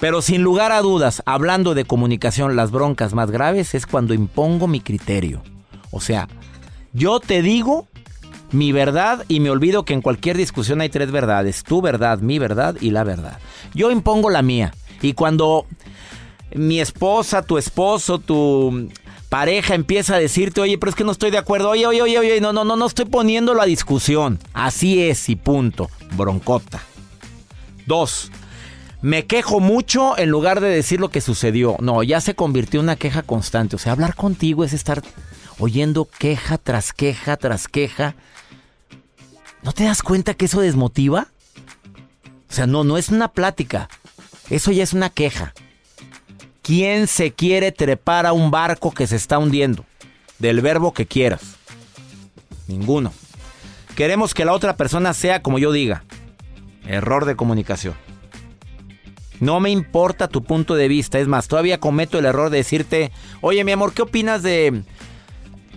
Pero 0.00 0.22
sin 0.22 0.42
lugar 0.42 0.72
a 0.72 0.82
dudas, 0.82 1.22
hablando 1.24 1.74
de 1.74 1.84
comunicación, 1.84 2.56
las 2.56 2.70
broncas 2.70 3.14
más 3.14 3.30
graves 3.30 3.74
es 3.74 3.86
cuando 3.86 4.14
impongo 4.14 4.66
mi 4.66 4.80
criterio. 4.80 5.42
O 5.90 6.00
sea, 6.00 6.28
yo 6.92 7.20
te 7.20 7.42
digo 7.42 7.86
mi 8.50 8.72
verdad 8.72 9.24
y 9.28 9.40
me 9.40 9.50
olvido 9.50 9.84
que 9.84 9.94
en 9.94 10.02
cualquier 10.02 10.36
discusión 10.36 10.80
hay 10.80 10.88
tres 10.88 11.10
verdades. 11.10 11.64
Tu 11.64 11.80
verdad, 11.80 12.18
mi 12.18 12.38
verdad 12.38 12.76
y 12.80 12.90
la 12.90 13.04
verdad. 13.04 13.38
Yo 13.74 13.90
impongo 13.90 14.30
la 14.30 14.42
mía. 14.42 14.74
Y 15.02 15.12
cuando 15.14 15.66
mi 16.54 16.80
esposa, 16.80 17.42
tu 17.42 17.58
esposo, 17.58 18.18
tu 18.18 18.88
pareja 19.28 19.74
empieza 19.74 20.14
a 20.14 20.18
decirte, 20.20 20.60
oye, 20.60 20.78
pero 20.78 20.90
es 20.90 20.96
que 20.96 21.04
no 21.04 21.10
estoy 21.12 21.30
de 21.32 21.38
acuerdo, 21.38 21.70
oye, 21.70 21.86
oye, 21.86 22.02
oye, 22.02 22.18
oye, 22.18 22.40
no, 22.40 22.52
no, 22.52 22.64
no, 22.64 22.76
no 22.76 22.86
estoy 22.86 23.06
poniéndolo 23.06 23.60
a 23.60 23.66
discusión. 23.66 24.38
Así 24.52 25.02
es 25.02 25.28
y 25.28 25.36
punto. 25.36 25.90
Broncota. 26.16 26.80
Dos, 27.86 28.30
me 29.04 29.26
quejo 29.26 29.60
mucho 29.60 30.16
en 30.16 30.30
lugar 30.30 30.62
de 30.62 30.68
decir 30.68 30.98
lo 30.98 31.10
que 31.10 31.20
sucedió. 31.20 31.76
No, 31.78 32.02
ya 32.02 32.22
se 32.22 32.34
convirtió 32.34 32.80
en 32.80 32.84
una 32.84 32.96
queja 32.96 33.20
constante. 33.20 33.76
O 33.76 33.78
sea, 33.78 33.92
hablar 33.92 34.14
contigo 34.14 34.64
es 34.64 34.72
estar 34.72 35.02
oyendo 35.58 36.06
queja 36.06 36.56
tras 36.56 36.94
queja 36.94 37.36
tras 37.36 37.68
queja. 37.68 38.14
¿No 39.62 39.72
te 39.72 39.84
das 39.84 40.02
cuenta 40.02 40.32
que 40.32 40.46
eso 40.46 40.62
desmotiva? 40.62 41.28
O 42.48 42.52
sea, 42.54 42.66
no, 42.66 42.82
no 42.82 42.96
es 42.96 43.10
una 43.10 43.28
plática. 43.28 43.90
Eso 44.48 44.72
ya 44.72 44.82
es 44.82 44.94
una 44.94 45.10
queja. 45.10 45.52
¿Quién 46.62 47.06
se 47.06 47.30
quiere 47.30 47.72
trepar 47.72 48.24
a 48.24 48.32
un 48.32 48.50
barco 48.50 48.90
que 48.90 49.06
se 49.06 49.16
está 49.16 49.36
hundiendo? 49.36 49.84
Del 50.38 50.62
verbo 50.62 50.94
que 50.94 51.04
quieras. 51.04 51.42
Ninguno. 52.68 53.12
Queremos 53.96 54.32
que 54.32 54.46
la 54.46 54.54
otra 54.54 54.78
persona 54.78 55.12
sea 55.12 55.42
como 55.42 55.58
yo 55.58 55.72
diga. 55.72 56.04
Error 56.86 57.26
de 57.26 57.36
comunicación. 57.36 58.03
No 59.44 59.60
me 59.60 59.68
importa 59.68 60.26
tu 60.26 60.42
punto 60.42 60.74
de 60.74 60.88
vista. 60.88 61.18
Es 61.18 61.28
más, 61.28 61.48
todavía 61.48 61.78
cometo 61.78 62.18
el 62.18 62.24
error 62.24 62.48
de 62.48 62.56
decirte, 62.56 63.12
oye 63.42 63.62
mi 63.62 63.72
amor, 63.72 63.92
¿qué 63.92 64.00
opinas 64.00 64.42
de 64.42 64.82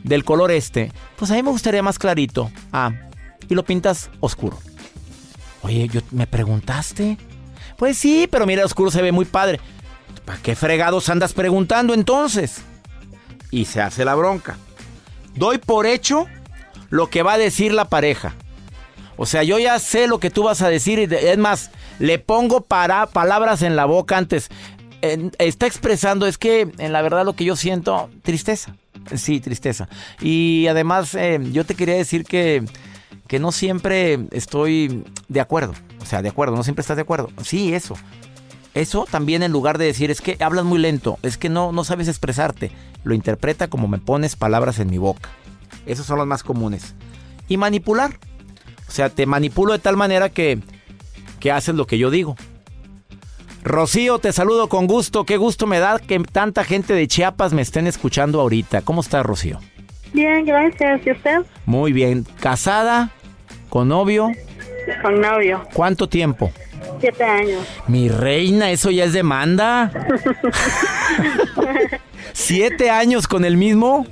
del 0.05 0.23
color 0.23 0.51
este? 0.51 0.93
Pues 1.17 1.31
a 1.31 1.33
mí 1.33 1.43
me 1.43 1.49
gustaría 1.49 1.83
más 1.83 1.99
clarito. 1.99 2.49
Ah, 2.71 2.93
y 3.49 3.55
lo 3.55 3.65
pintas 3.65 4.09
oscuro. 4.21 4.57
Oye, 5.63 5.89
yo 5.89 5.99
me 6.11 6.27
preguntaste. 6.27 7.17
Pues 7.77 7.97
sí, 7.97 8.29
pero 8.31 8.45
mira, 8.45 8.63
oscuro 8.63 8.89
se 8.89 9.01
ve 9.01 9.11
muy 9.11 9.25
padre. 9.25 9.59
¿Para 10.23 10.41
qué 10.41 10.55
fregados 10.55 11.09
andas 11.09 11.33
preguntando 11.33 11.93
entonces? 11.93 12.61
Y 13.51 13.65
se 13.65 13.81
hace 13.81 14.05
la 14.05 14.15
bronca. 14.15 14.55
Doy 15.35 15.57
por 15.57 15.87
hecho 15.87 16.25
lo 16.89 17.09
que 17.09 17.21
va 17.21 17.33
a 17.33 17.37
decir 17.37 17.73
la 17.73 17.89
pareja. 17.89 18.33
O 19.17 19.25
sea, 19.25 19.43
yo 19.43 19.59
ya 19.59 19.79
sé 19.79 20.07
lo 20.07 20.19
que 20.19 20.29
tú 20.29 20.43
vas 20.43 20.61
a 20.61 20.69
decir. 20.69 20.99
y 20.99 21.13
Es 21.13 21.37
más, 21.37 21.71
le 21.99 22.19
pongo 22.19 22.61
para 22.61 23.07
palabras 23.07 23.61
en 23.63 23.75
la 23.75 23.85
boca 23.85 24.17
antes. 24.17 24.49
Está 25.01 25.67
expresando, 25.67 26.25
es 26.25 26.37
que 26.37 26.71
en 26.77 26.93
la 26.93 27.01
verdad 27.01 27.25
lo 27.25 27.33
que 27.33 27.45
yo 27.45 27.55
siento, 27.55 28.09
tristeza. 28.23 28.75
Sí, 29.15 29.39
tristeza. 29.39 29.87
Y 30.21 30.67
además, 30.67 31.13
eh, 31.15 31.39
yo 31.51 31.65
te 31.65 31.75
quería 31.75 31.95
decir 31.95 32.23
que, 32.23 32.63
que 33.27 33.39
no 33.39 33.51
siempre 33.51 34.19
estoy 34.31 35.03
de 35.27 35.39
acuerdo. 35.39 35.73
O 36.01 36.05
sea, 36.05 36.21
de 36.21 36.29
acuerdo, 36.29 36.55
no 36.55 36.63
siempre 36.63 36.81
estás 36.81 36.97
de 36.97 37.03
acuerdo. 37.03 37.29
Sí, 37.43 37.73
eso. 37.73 37.95
Eso 38.73 39.07
también 39.09 39.41
en 39.43 39.51
lugar 39.51 39.77
de 39.77 39.85
decir, 39.85 40.11
es 40.11 40.21
que 40.21 40.37
hablas 40.39 40.63
muy 40.63 40.77
lento, 40.77 41.17
es 41.23 41.37
que 41.37 41.49
no, 41.49 41.71
no 41.71 41.83
sabes 41.83 42.07
expresarte, 42.07 42.71
lo 43.03 43.15
interpreta 43.15 43.69
como 43.69 43.87
me 43.87 43.97
pones 43.97 44.35
palabras 44.35 44.77
en 44.77 44.91
mi 44.91 44.99
boca. 44.99 45.29
Esos 45.87 46.05
son 46.05 46.19
los 46.19 46.27
más 46.27 46.43
comunes. 46.43 46.93
Y 47.47 47.57
manipular. 47.57 48.19
O 48.87 48.91
sea, 48.91 49.09
te 49.09 49.25
manipulo 49.25 49.73
de 49.73 49.79
tal 49.79 49.97
manera 49.97 50.29
que, 50.29 50.59
que 51.39 51.51
haces 51.51 51.75
lo 51.75 51.85
que 51.85 51.97
yo 51.97 52.09
digo. 52.09 52.35
Rocío, 53.63 54.19
te 54.19 54.31
saludo 54.31 54.69
con 54.69 54.87
gusto. 54.87 55.25
Qué 55.25 55.37
gusto 55.37 55.67
me 55.67 55.79
da 55.79 55.99
que 55.99 56.19
tanta 56.19 56.63
gente 56.63 56.93
de 56.93 57.07
Chiapas 57.07 57.53
me 57.53 57.61
estén 57.61 57.85
escuchando 57.85 58.39
ahorita. 58.39 58.81
¿Cómo 58.81 59.01
está 59.01 59.23
Rocío? 59.23 59.59
Bien, 60.13 60.45
gracias. 60.45 61.05
¿Y 61.05 61.11
usted? 61.11 61.39
Muy 61.65 61.91
bien. 61.91 62.25
¿Casada? 62.39 63.09
¿Con 63.69 63.89
novio? 63.89 64.31
Con 65.01 65.19
novio. 65.19 65.63
¿Cuánto 65.73 66.07
tiempo? 66.07 66.51
Siete 67.01 67.23
años. 67.23 67.67
Mi 67.87 68.07
reina, 68.07 68.71
eso 68.71 68.89
ya 68.89 69.03
es 69.03 69.13
demanda. 69.13 69.91
¿Siete 72.33 72.89
años 72.89 73.27
con 73.27 73.43
el 73.43 73.57
mismo? 73.57 74.05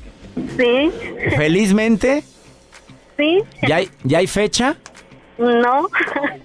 Sí. 0.57 0.91
Felizmente. 1.37 2.23
Sí. 3.17 3.43
¿Ya 3.67 3.77
hay, 3.77 3.89
¿Ya 4.03 4.19
hay 4.19 4.27
fecha? 4.27 4.75
No. 5.37 5.87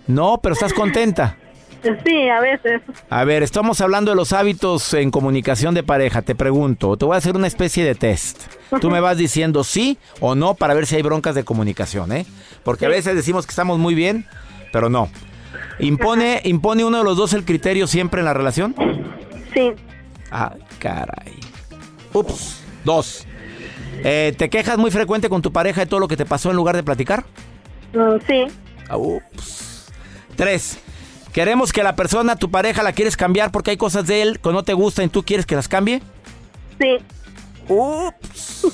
No, 0.07 0.39
pero 0.43 0.55
estás 0.55 0.73
contenta. 0.73 1.37
Sí, 1.83 2.29
a 2.29 2.41
veces. 2.41 2.83
A 3.09 3.25
ver, 3.25 3.43
estamos 3.43 3.81
hablando 3.81 4.11
de 4.11 4.17
los 4.17 4.33
hábitos 4.33 4.93
en 4.95 5.11
comunicación 5.11 5.75
de 5.75 5.83
pareja. 5.83 6.23
Te 6.23 6.35
pregunto, 6.35 6.97
te 6.97 7.07
voy 7.07 7.15
a 7.15 7.19
hacer 7.19 7.37
una 7.37 7.47
especie 7.47 7.85
de 7.85 7.95
test. 7.95 8.43
Tú 8.81 8.91
me 8.91 9.01
vas 9.01 9.17
diciendo 9.17 9.65
sí 9.65 9.97
o 10.21 10.35
no 10.35 10.55
para 10.55 10.75
ver 10.75 10.87
si 10.87 10.97
hay 10.97 11.03
broncas 11.03 11.35
de 11.35 11.45
comunicación, 11.45 12.13
¿eh? 12.13 12.27
Porque 12.65 12.87
a 12.87 12.89
veces 12.91 13.15
decimos 13.15 13.47
que 13.47 13.51
estamos 13.51 13.79
muy 13.79 13.95
bien, 13.95 14.27
pero 14.73 14.91
no. 14.91 15.09
¿Impone, 15.79 16.43
¿Impone 16.45 16.85
uno 16.85 16.99
de 16.99 17.05
los 17.05 17.17
dos 17.17 17.33
el 17.33 17.45
criterio 17.45 17.87
siempre 17.87 18.21
en 18.21 18.27
la 18.27 18.35
relación? 18.35 18.75
Sí. 19.55 19.73
Ah, 20.31 20.55
caray. 20.79 21.41
Ups. 22.13 22.63
Dos. 22.85 23.27
Eh, 24.05 24.35
¿Te 24.37 24.49
quejas 24.51 24.79
muy 24.79 24.91
frecuente 24.91 25.29
con 25.29 25.43
tu 25.43 25.53
pareja 25.53 25.81
de 25.83 25.87
todo 25.87 26.01
lo 26.01 26.09
que 26.09 26.17
te 26.17 26.25
pasó 26.27 26.51
en 26.51 26.57
lugar 26.57 26.77
de 26.77 26.83
platicar? 26.83 27.25
Mm, 27.93 28.17
sí. 28.27 28.45
Ah, 28.89 28.97
Ups. 28.97 29.87
Tres. 30.37 30.79
Queremos 31.33 31.73
que 31.73 31.83
la 31.83 31.95
persona, 31.95 32.37
tu 32.37 32.51
pareja, 32.51 32.83
la 32.83 32.93
quieres 32.93 33.17
cambiar 33.17 33.53
porque 33.53 33.71
hay 33.71 33.77
cosas 33.77 34.07
de 34.07 34.23
él 34.23 34.41
que 34.41 34.51
no 34.51 34.63
te 34.65 34.73
gustan 34.73 35.05
y 35.07 35.09
tú 35.09 35.23
quieres 35.23 35.47
que 35.47 35.55
las 35.55 35.69
cambie. 35.69 36.03
Sí. 36.81 36.99
Ups. 37.69 38.67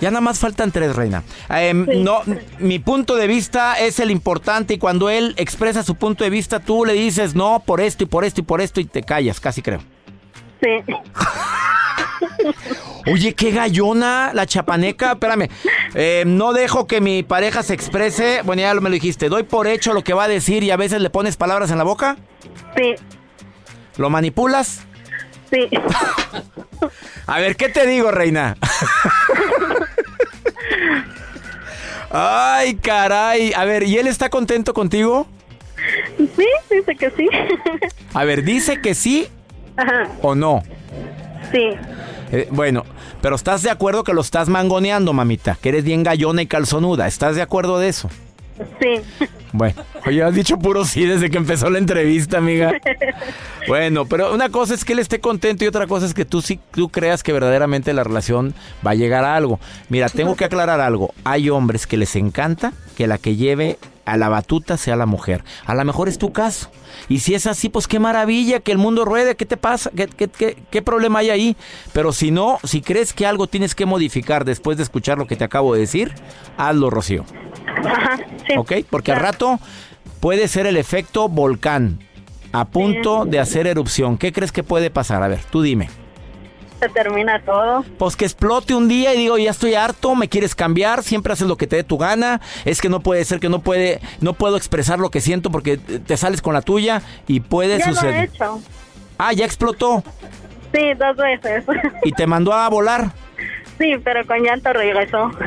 Ya 0.00 0.10
nada 0.10 0.22
más 0.22 0.38
faltan 0.38 0.72
tres, 0.72 0.96
reina. 0.96 1.22
Em, 1.50 1.86
No, 2.02 2.22
mi 2.58 2.78
punto 2.78 3.16
de 3.16 3.26
vista 3.26 3.78
es 3.78 4.00
el 4.00 4.10
importante 4.10 4.74
y 4.74 4.78
cuando 4.78 5.10
él 5.10 5.34
expresa 5.36 5.82
su 5.82 5.94
punto 5.94 6.24
de 6.24 6.30
vista, 6.30 6.58
tú 6.60 6.84
le 6.86 6.94
dices 6.94 7.34
no 7.34 7.62
por 7.64 7.80
esto 7.82 8.04
y 8.04 8.06
por 8.06 8.24
esto 8.24 8.40
y 8.40 8.44
por 8.44 8.60
esto 8.62 8.80
y 8.80 8.86
te 8.86 9.02
callas, 9.02 9.38
casi 9.38 9.60
creo. 9.60 9.80
Sí. 10.62 10.68
Oye, 13.06 13.34
qué 13.34 13.50
gallona 13.50 14.32
la 14.34 14.46
chapaneca. 14.46 15.12
Espérame. 15.12 15.48
Eh, 15.94 16.24
no 16.26 16.52
dejo 16.52 16.86
que 16.86 17.00
mi 17.00 17.22
pareja 17.22 17.62
se 17.62 17.74
exprese. 17.74 18.42
Bueno, 18.44 18.62
ya 18.62 18.74
me 18.74 18.88
lo 18.88 18.94
dijiste. 18.94 19.28
Doy 19.28 19.42
por 19.44 19.66
hecho 19.66 19.92
lo 19.92 20.02
que 20.02 20.14
va 20.14 20.24
a 20.24 20.28
decir 20.28 20.62
y 20.62 20.70
a 20.70 20.76
veces 20.76 21.00
le 21.00 21.10
pones 21.10 21.36
palabras 21.36 21.70
en 21.70 21.78
la 21.78 21.84
boca. 21.84 22.16
Sí. 22.76 22.94
¿Lo 23.96 24.10
manipulas? 24.10 24.80
Sí. 25.50 25.68
A 27.26 27.38
ver, 27.40 27.56
¿qué 27.56 27.68
te 27.68 27.86
digo, 27.86 28.10
reina? 28.10 28.56
Ay, 32.10 32.74
caray. 32.76 33.52
A 33.54 33.64
ver, 33.64 33.84
¿y 33.84 33.98
él 33.98 34.06
está 34.06 34.30
contento 34.30 34.74
contigo? 34.74 35.26
Sí, 36.16 36.46
dice 36.70 36.96
que 36.96 37.10
sí. 37.10 37.28
A 38.14 38.24
ver, 38.24 38.42
¿dice 38.42 38.80
que 38.80 38.94
sí 38.94 39.28
Ajá. 39.76 40.08
o 40.20 40.34
no? 40.34 40.62
Sí. 41.52 41.70
Eh, 42.32 42.48
bueno, 42.50 42.84
pero 43.20 43.36
¿estás 43.36 43.62
de 43.62 43.70
acuerdo 43.70 44.04
que 44.04 44.12
lo 44.12 44.20
estás 44.20 44.48
mangoneando, 44.48 45.12
mamita? 45.12 45.58
Que 45.60 45.70
eres 45.70 45.84
bien 45.84 46.02
gallona 46.02 46.42
y 46.42 46.46
calzonuda. 46.46 47.06
¿Estás 47.06 47.36
de 47.36 47.42
acuerdo 47.42 47.78
de 47.78 47.88
eso? 47.88 48.08
Sí. 48.80 49.00
Bueno, 49.52 49.74
oye, 50.06 50.22
has 50.22 50.34
dicho 50.34 50.58
puro 50.58 50.84
sí 50.84 51.04
desde 51.06 51.30
que 51.30 51.38
empezó 51.38 51.70
la 51.70 51.78
entrevista, 51.78 52.38
amiga. 52.38 52.72
Bueno, 53.66 54.04
pero 54.06 54.34
una 54.34 54.48
cosa 54.48 54.74
es 54.74 54.84
que 54.84 54.92
él 54.92 54.98
esté 54.98 55.20
contento 55.20 55.64
y 55.64 55.68
otra 55.68 55.86
cosa 55.86 56.06
es 56.06 56.14
que 56.14 56.24
tú 56.24 56.40
sí 56.40 56.60
tú 56.72 56.88
creas 56.88 57.22
que 57.22 57.32
verdaderamente 57.32 57.92
la 57.92 58.04
relación 58.04 58.54
va 58.86 58.92
a 58.92 58.94
llegar 58.94 59.24
a 59.24 59.36
algo. 59.36 59.60
Mira, 59.88 60.08
tengo 60.08 60.36
que 60.36 60.44
aclarar 60.44 60.80
algo. 60.80 61.14
Hay 61.24 61.50
hombres 61.50 61.86
que 61.86 61.96
les 61.96 62.16
encanta 62.16 62.72
que 62.96 63.06
la 63.06 63.18
que 63.18 63.36
lleve 63.36 63.78
a 64.10 64.16
la 64.16 64.28
batuta 64.28 64.76
sea 64.76 64.96
la 64.96 65.06
mujer. 65.06 65.44
A 65.66 65.74
lo 65.74 65.84
mejor 65.84 66.08
es 66.08 66.18
tu 66.18 66.32
caso. 66.32 66.70
Y 67.08 67.20
si 67.20 67.34
es 67.34 67.46
así, 67.46 67.68
pues 67.68 67.86
qué 67.86 67.98
maravilla 67.98 68.60
que 68.60 68.72
el 68.72 68.78
mundo 68.78 69.04
ruede. 69.04 69.36
¿Qué 69.36 69.46
te 69.46 69.56
pasa? 69.56 69.90
¿Qué, 69.94 70.08
qué, 70.08 70.28
qué, 70.28 70.56
qué 70.70 70.82
problema 70.82 71.20
hay 71.20 71.30
ahí? 71.30 71.56
Pero 71.92 72.12
si 72.12 72.30
no, 72.30 72.58
si 72.64 72.80
crees 72.82 73.12
que 73.12 73.26
algo 73.26 73.46
tienes 73.46 73.74
que 73.74 73.86
modificar 73.86 74.44
después 74.44 74.76
de 74.76 74.82
escuchar 74.82 75.18
lo 75.18 75.26
que 75.26 75.36
te 75.36 75.44
acabo 75.44 75.74
de 75.74 75.80
decir, 75.80 76.14
hazlo, 76.56 76.90
Rocío. 76.90 77.24
Ajá. 77.84 78.18
Sí. 78.46 78.54
¿Ok? 78.56 78.72
Porque 78.90 79.12
al 79.12 79.20
rato 79.20 79.60
puede 80.20 80.48
ser 80.48 80.66
el 80.66 80.76
efecto 80.76 81.28
volcán 81.28 82.00
a 82.52 82.66
punto 82.66 83.24
de 83.24 83.38
hacer 83.38 83.66
erupción. 83.66 84.18
¿Qué 84.18 84.32
crees 84.32 84.52
que 84.52 84.62
puede 84.62 84.90
pasar? 84.90 85.22
A 85.22 85.28
ver, 85.28 85.40
tú 85.50 85.62
dime. 85.62 85.88
Se 86.80 86.88
termina 86.88 87.40
todo. 87.42 87.84
Pues 87.98 88.16
que 88.16 88.24
explote 88.24 88.74
un 88.74 88.88
día 88.88 89.14
y 89.14 89.18
digo, 89.18 89.36
ya 89.38 89.50
estoy 89.50 89.74
harto, 89.74 90.14
me 90.14 90.28
quieres 90.28 90.54
cambiar, 90.54 91.02
siempre 91.02 91.32
haces 91.32 91.46
lo 91.46 91.56
que 91.56 91.66
te 91.66 91.76
dé 91.76 91.84
tu 91.84 91.98
gana, 91.98 92.40
es 92.64 92.80
que 92.80 92.88
no 92.88 93.00
puede 93.00 93.24
ser 93.24 93.38
que 93.38 93.48
no 93.50 93.60
puede, 93.60 94.00
no 94.20 94.32
puedo 94.32 94.56
expresar 94.56 94.98
lo 94.98 95.10
que 95.10 95.20
siento 95.20 95.50
porque 95.50 95.76
te 95.76 96.16
sales 96.16 96.40
con 96.42 96.54
la 96.54 96.62
tuya 96.62 97.02
y 97.26 97.40
puede 97.40 97.78
ya 97.78 97.86
lo 97.86 97.92
he 97.92 97.94
suceder. 97.94 98.24
hecho. 98.32 98.60
Ah, 99.18 99.32
ya 99.34 99.44
explotó 99.44 100.02
Sí, 100.72 100.94
dos 100.98 101.16
veces. 101.16 101.64
y 102.04 102.12
te 102.12 102.26
mandó 102.26 102.52
a 102.54 102.68
volar. 102.68 103.12
Sí, 103.78 103.94
pero 104.04 104.24
con 104.26 104.42
llanto 104.42 104.72
regresó. 104.72 105.30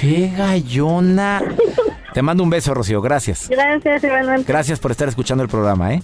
Qué 0.00 0.32
gallona. 0.36 1.42
Te 2.14 2.22
mando 2.22 2.42
un 2.42 2.50
beso, 2.50 2.72
Rocío, 2.74 3.00
gracias. 3.02 3.48
Gracias, 3.48 4.02
igualmente. 4.04 4.44
Gracias 4.50 4.78
por 4.78 4.90
estar 4.90 5.08
escuchando 5.08 5.42
el 5.44 5.50
programa, 5.50 5.94
¿eh? 5.94 6.02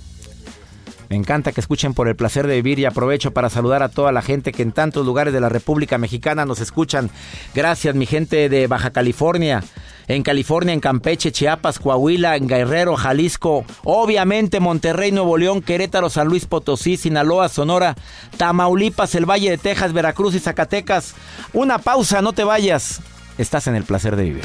Me 1.08 1.16
encanta 1.16 1.52
que 1.52 1.60
escuchen 1.60 1.94
por 1.94 2.08
el 2.08 2.16
placer 2.16 2.46
de 2.46 2.56
vivir 2.56 2.78
y 2.78 2.84
aprovecho 2.84 3.30
para 3.32 3.48
saludar 3.48 3.82
a 3.82 3.88
toda 3.88 4.10
la 4.12 4.22
gente 4.22 4.52
que 4.52 4.62
en 4.62 4.72
tantos 4.72 5.06
lugares 5.06 5.32
de 5.32 5.40
la 5.40 5.48
República 5.48 5.98
Mexicana 5.98 6.44
nos 6.44 6.60
escuchan. 6.60 7.10
Gracias, 7.54 7.94
mi 7.94 8.06
gente 8.06 8.48
de 8.48 8.66
Baja 8.66 8.90
California, 8.90 9.62
en 10.08 10.22
California, 10.22 10.72
en 10.72 10.80
Campeche, 10.80 11.30
Chiapas, 11.30 11.78
Coahuila, 11.78 12.36
en 12.36 12.48
Guerrero, 12.48 12.96
Jalisco, 12.96 13.64
obviamente 13.84 14.60
Monterrey, 14.60 15.12
Nuevo 15.12 15.36
León, 15.38 15.62
Querétaro, 15.62 16.10
San 16.10 16.28
Luis 16.28 16.46
Potosí, 16.46 16.96
Sinaloa, 16.96 17.48
Sonora, 17.48 17.94
Tamaulipas, 18.36 19.14
el 19.14 19.26
Valle 19.26 19.50
de 19.50 19.58
Texas, 19.58 19.92
Veracruz 19.92 20.34
y 20.34 20.40
Zacatecas. 20.40 21.14
Una 21.52 21.78
pausa, 21.78 22.20
no 22.20 22.32
te 22.32 22.44
vayas. 22.44 23.00
Estás 23.38 23.66
en 23.66 23.76
el 23.76 23.84
placer 23.84 24.16
de 24.16 24.24
vivir. 24.24 24.44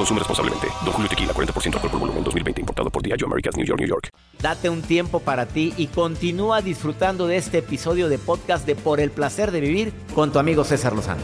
Consume 0.00 0.18
responsablemente. 0.18 0.66
Don 0.82 0.94
Julio 0.94 1.10
Tequila, 1.10 1.34
40% 1.34 1.74
alcohol 1.74 1.90
por 1.90 2.00
volumen, 2.00 2.24
2020. 2.24 2.62
Importado 2.62 2.88
por 2.88 3.02
Diageo 3.02 3.26
Americas, 3.26 3.54
New 3.54 3.66
York, 3.66 3.80
New 3.80 3.88
York. 3.88 4.08
Date 4.40 4.70
un 4.70 4.80
tiempo 4.80 5.20
para 5.20 5.44
ti 5.44 5.74
y 5.76 5.88
continúa 5.88 6.62
disfrutando 6.62 7.26
de 7.26 7.36
este 7.36 7.58
episodio 7.58 8.08
de 8.08 8.16
podcast 8.16 8.64
de 8.64 8.76
Por 8.76 8.98
el 8.98 9.10
placer 9.10 9.50
de 9.50 9.60
vivir 9.60 9.92
con 10.14 10.32
tu 10.32 10.38
amigo 10.38 10.64
César 10.64 10.94
Lozano. 10.94 11.20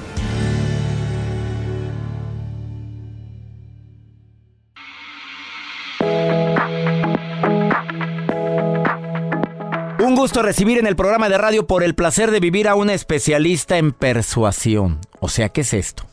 Un 10.00 10.14
gusto 10.16 10.42
recibir 10.42 10.76
en 10.76 10.86
el 10.86 10.96
programa 10.96 11.30
de 11.30 11.38
radio 11.38 11.66
Por 11.66 11.82
el 11.82 11.94
placer 11.94 12.30
de 12.30 12.40
vivir 12.40 12.68
a 12.68 12.74
una 12.74 12.92
especialista 12.92 13.78
en 13.78 13.92
persuasión. 13.92 15.00
O 15.20 15.30
sea, 15.30 15.48
¿qué 15.48 15.62
es 15.62 15.72
esto? 15.72 16.04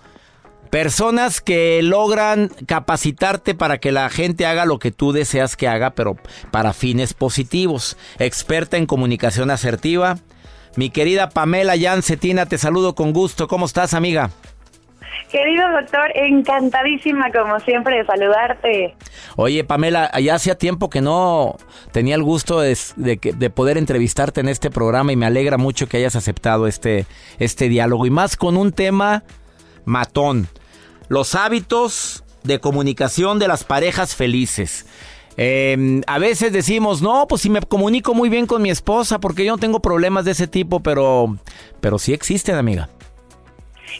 Personas 0.73 1.39
que 1.39 1.83
logran 1.83 2.49
capacitarte 2.65 3.53
para 3.53 3.77
que 3.77 3.91
la 3.91 4.09
gente 4.09 4.47
haga 4.47 4.65
lo 4.65 4.79
que 4.79 4.89
tú 4.89 5.11
deseas 5.11 5.55
que 5.55 5.67
haga, 5.67 5.91
pero 5.91 6.17
para 6.49 6.73
fines 6.73 7.13
positivos. 7.13 7.95
Experta 8.17 8.77
en 8.77 8.87
comunicación 8.87 9.51
asertiva. 9.51 10.17
Mi 10.75 10.89
querida 10.89 11.29
Pamela 11.29 11.75
Jan 11.79 12.01
Cetina, 12.01 12.47
te 12.47 12.57
saludo 12.57 12.95
con 12.95 13.13
gusto. 13.13 13.47
¿Cómo 13.47 13.67
estás, 13.67 13.93
amiga? 13.93 14.31
Querido 15.31 15.63
doctor, 15.79 16.11
encantadísima 16.15 17.31
como 17.31 17.59
siempre 17.59 17.99
de 17.99 18.05
saludarte. 18.07 18.95
Oye, 19.35 19.63
Pamela, 19.63 20.09
ya 20.19 20.33
hacía 20.33 20.55
tiempo 20.55 20.89
que 20.89 21.01
no 21.01 21.55
tenía 21.91 22.15
el 22.15 22.23
gusto 22.23 22.61
de, 22.61 22.75
de, 22.95 23.19
de, 23.21 23.49
poder 23.51 23.77
entrevistarte 23.77 24.41
en 24.41 24.49
este 24.49 24.71
programa 24.71 25.11
y 25.11 25.17
me 25.17 25.27
alegra 25.27 25.59
mucho 25.59 25.87
que 25.87 25.97
hayas 25.97 26.15
aceptado 26.15 26.65
este, 26.65 27.05
este 27.37 27.69
diálogo 27.69 28.07
y 28.07 28.09
más 28.09 28.37
con 28.37 28.57
un 28.57 28.71
tema 28.71 29.23
matón. 29.85 30.47
Los 31.09 31.35
hábitos 31.35 32.23
de 32.43 32.59
comunicación 32.59 33.39
de 33.39 33.47
las 33.47 33.63
parejas 33.63 34.15
felices. 34.15 34.85
Eh, 35.37 36.01
a 36.05 36.19
veces 36.19 36.53
decimos, 36.53 37.01
no, 37.01 37.27
pues 37.27 37.41
si 37.41 37.49
me 37.49 37.61
comunico 37.61 38.13
muy 38.13 38.29
bien 38.29 38.45
con 38.45 38.61
mi 38.61 38.69
esposa 38.69 39.19
porque 39.19 39.45
yo 39.45 39.53
no 39.53 39.57
tengo 39.57 39.79
problemas 39.79 40.25
de 40.25 40.31
ese 40.31 40.47
tipo, 40.47 40.81
pero, 40.81 41.37
pero 41.81 41.97
sí 41.97 42.13
existen, 42.13 42.55
amiga. 42.55 42.89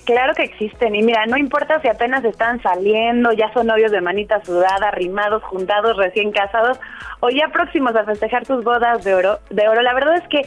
Claro 0.05 0.33
que 0.33 0.43
existen. 0.43 0.95
Y 0.95 1.01
mira, 1.01 1.25
no 1.25 1.37
importa 1.37 1.81
si 1.81 1.87
apenas 1.87 2.23
están 2.25 2.61
saliendo, 2.61 3.31
ya 3.31 3.51
son 3.53 3.67
novios 3.67 3.91
de 3.91 4.01
manita 4.01 4.43
sudada, 4.43 4.91
rimados, 4.91 5.43
juntados, 5.43 5.97
recién 5.97 6.31
casados, 6.31 6.79
o 7.19 7.29
ya 7.29 7.47
próximos 7.49 7.95
a 7.95 8.03
festejar 8.03 8.45
sus 8.45 8.63
bodas 8.63 9.03
de 9.03 9.15
oro. 9.15 9.39
De 9.49 9.67
oro. 9.67 9.81
La 9.81 9.93
verdad 9.93 10.15
es 10.15 10.27
que 10.27 10.41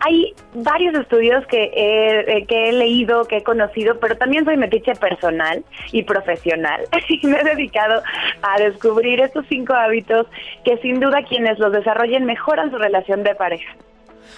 hay 0.00 0.34
varios 0.54 0.94
estudios 0.94 1.46
que 1.46 1.64
he, 1.74 2.38
eh, 2.38 2.46
que 2.46 2.68
he 2.68 2.72
leído, 2.72 3.24
que 3.26 3.38
he 3.38 3.42
conocido, 3.42 4.00
pero 4.00 4.16
también 4.16 4.44
soy 4.44 4.56
metiche 4.56 4.94
personal 4.94 5.62
y 5.92 6.02
profesional. 6.02 6.84
Y 7.08 7.26
me 7.26 7.40
he 7.40 7.44
dedicado 7.44 8.02
a 8.42 8.58
descubrir 8.60 9.20
estos 9.20 9.44
cinco 9.48 9.74
hábitos 9.74 10.26
que 10.64 10.78
sin 10.78 11.00
duda 11.00 11.22
quienes 11.28 11.58
los 11.58 11.72
desarrollen 11.72 12.24
mejoran 12.24 12.70
su 12.70 12.78
relación 12.78 13.22
de 13.24 13.34
pareja. 13.34 13.74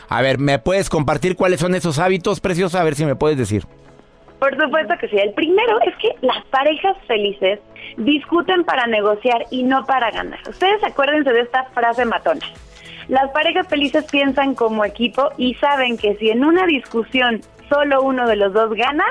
A 0.09 0.23
ver, 0.23 0.39
¿me 0.39 0.59
puedes 0.59 0.89
compartir 0.89 1.37
cuáles 1.37 1.61
son 1.61 1.75
esos 1.75 1.99
hábitos, 1.99 2.41
preciosa? 2.41 2.81
A 2.81 2.85
ver 2.85 2.95
si 2.95 3.05
me 3.05 3.15
puedes 3.15 3.39
decir. 3.39 3.65
Por 4.39 4.61
supuesto 4.61 4.95
que 5.01 5.09
sí. 5.09 5.17
El 5.19 5.33
primero 5.35 5.79
es 5.87 5.95
que 5.99 6.27
las 6.27 6.45
parejas 6.47 6.97
felices 7.07 7.61
discuten 7.97 8.65
para 8.65 8.87
negociar 8.87 9.45
y 9.51 9.63
no 9.63 9.85
para 9.85 10.11
ganar. 10.11 10.41
Ustedes 10.49 10.83
acuérdense 10.83 11.33
de 11.33 11.43
esta 11.43 11.65
frase 11.75 12.05
matona. 12.05 12.47
Las 13.09 13.31
parejas 13.31 13.67
felices 13.69 14.05
piensan 14.11 14.55
como 14.55 14.85
equipo 14.85 15.31
y 15.37 15.55
saben 15.57 15.97
que 15.97 16.17
si 16.17 16.31
en 16.31 16.45
una 16.45 16.67
discusión 16.67 17.41
solo 17.69 18.03
uno 18.03 18.27
de 18.27 18.37
los 18.37 18.53
dos 18.53 18.75
gana, 18.75 19.05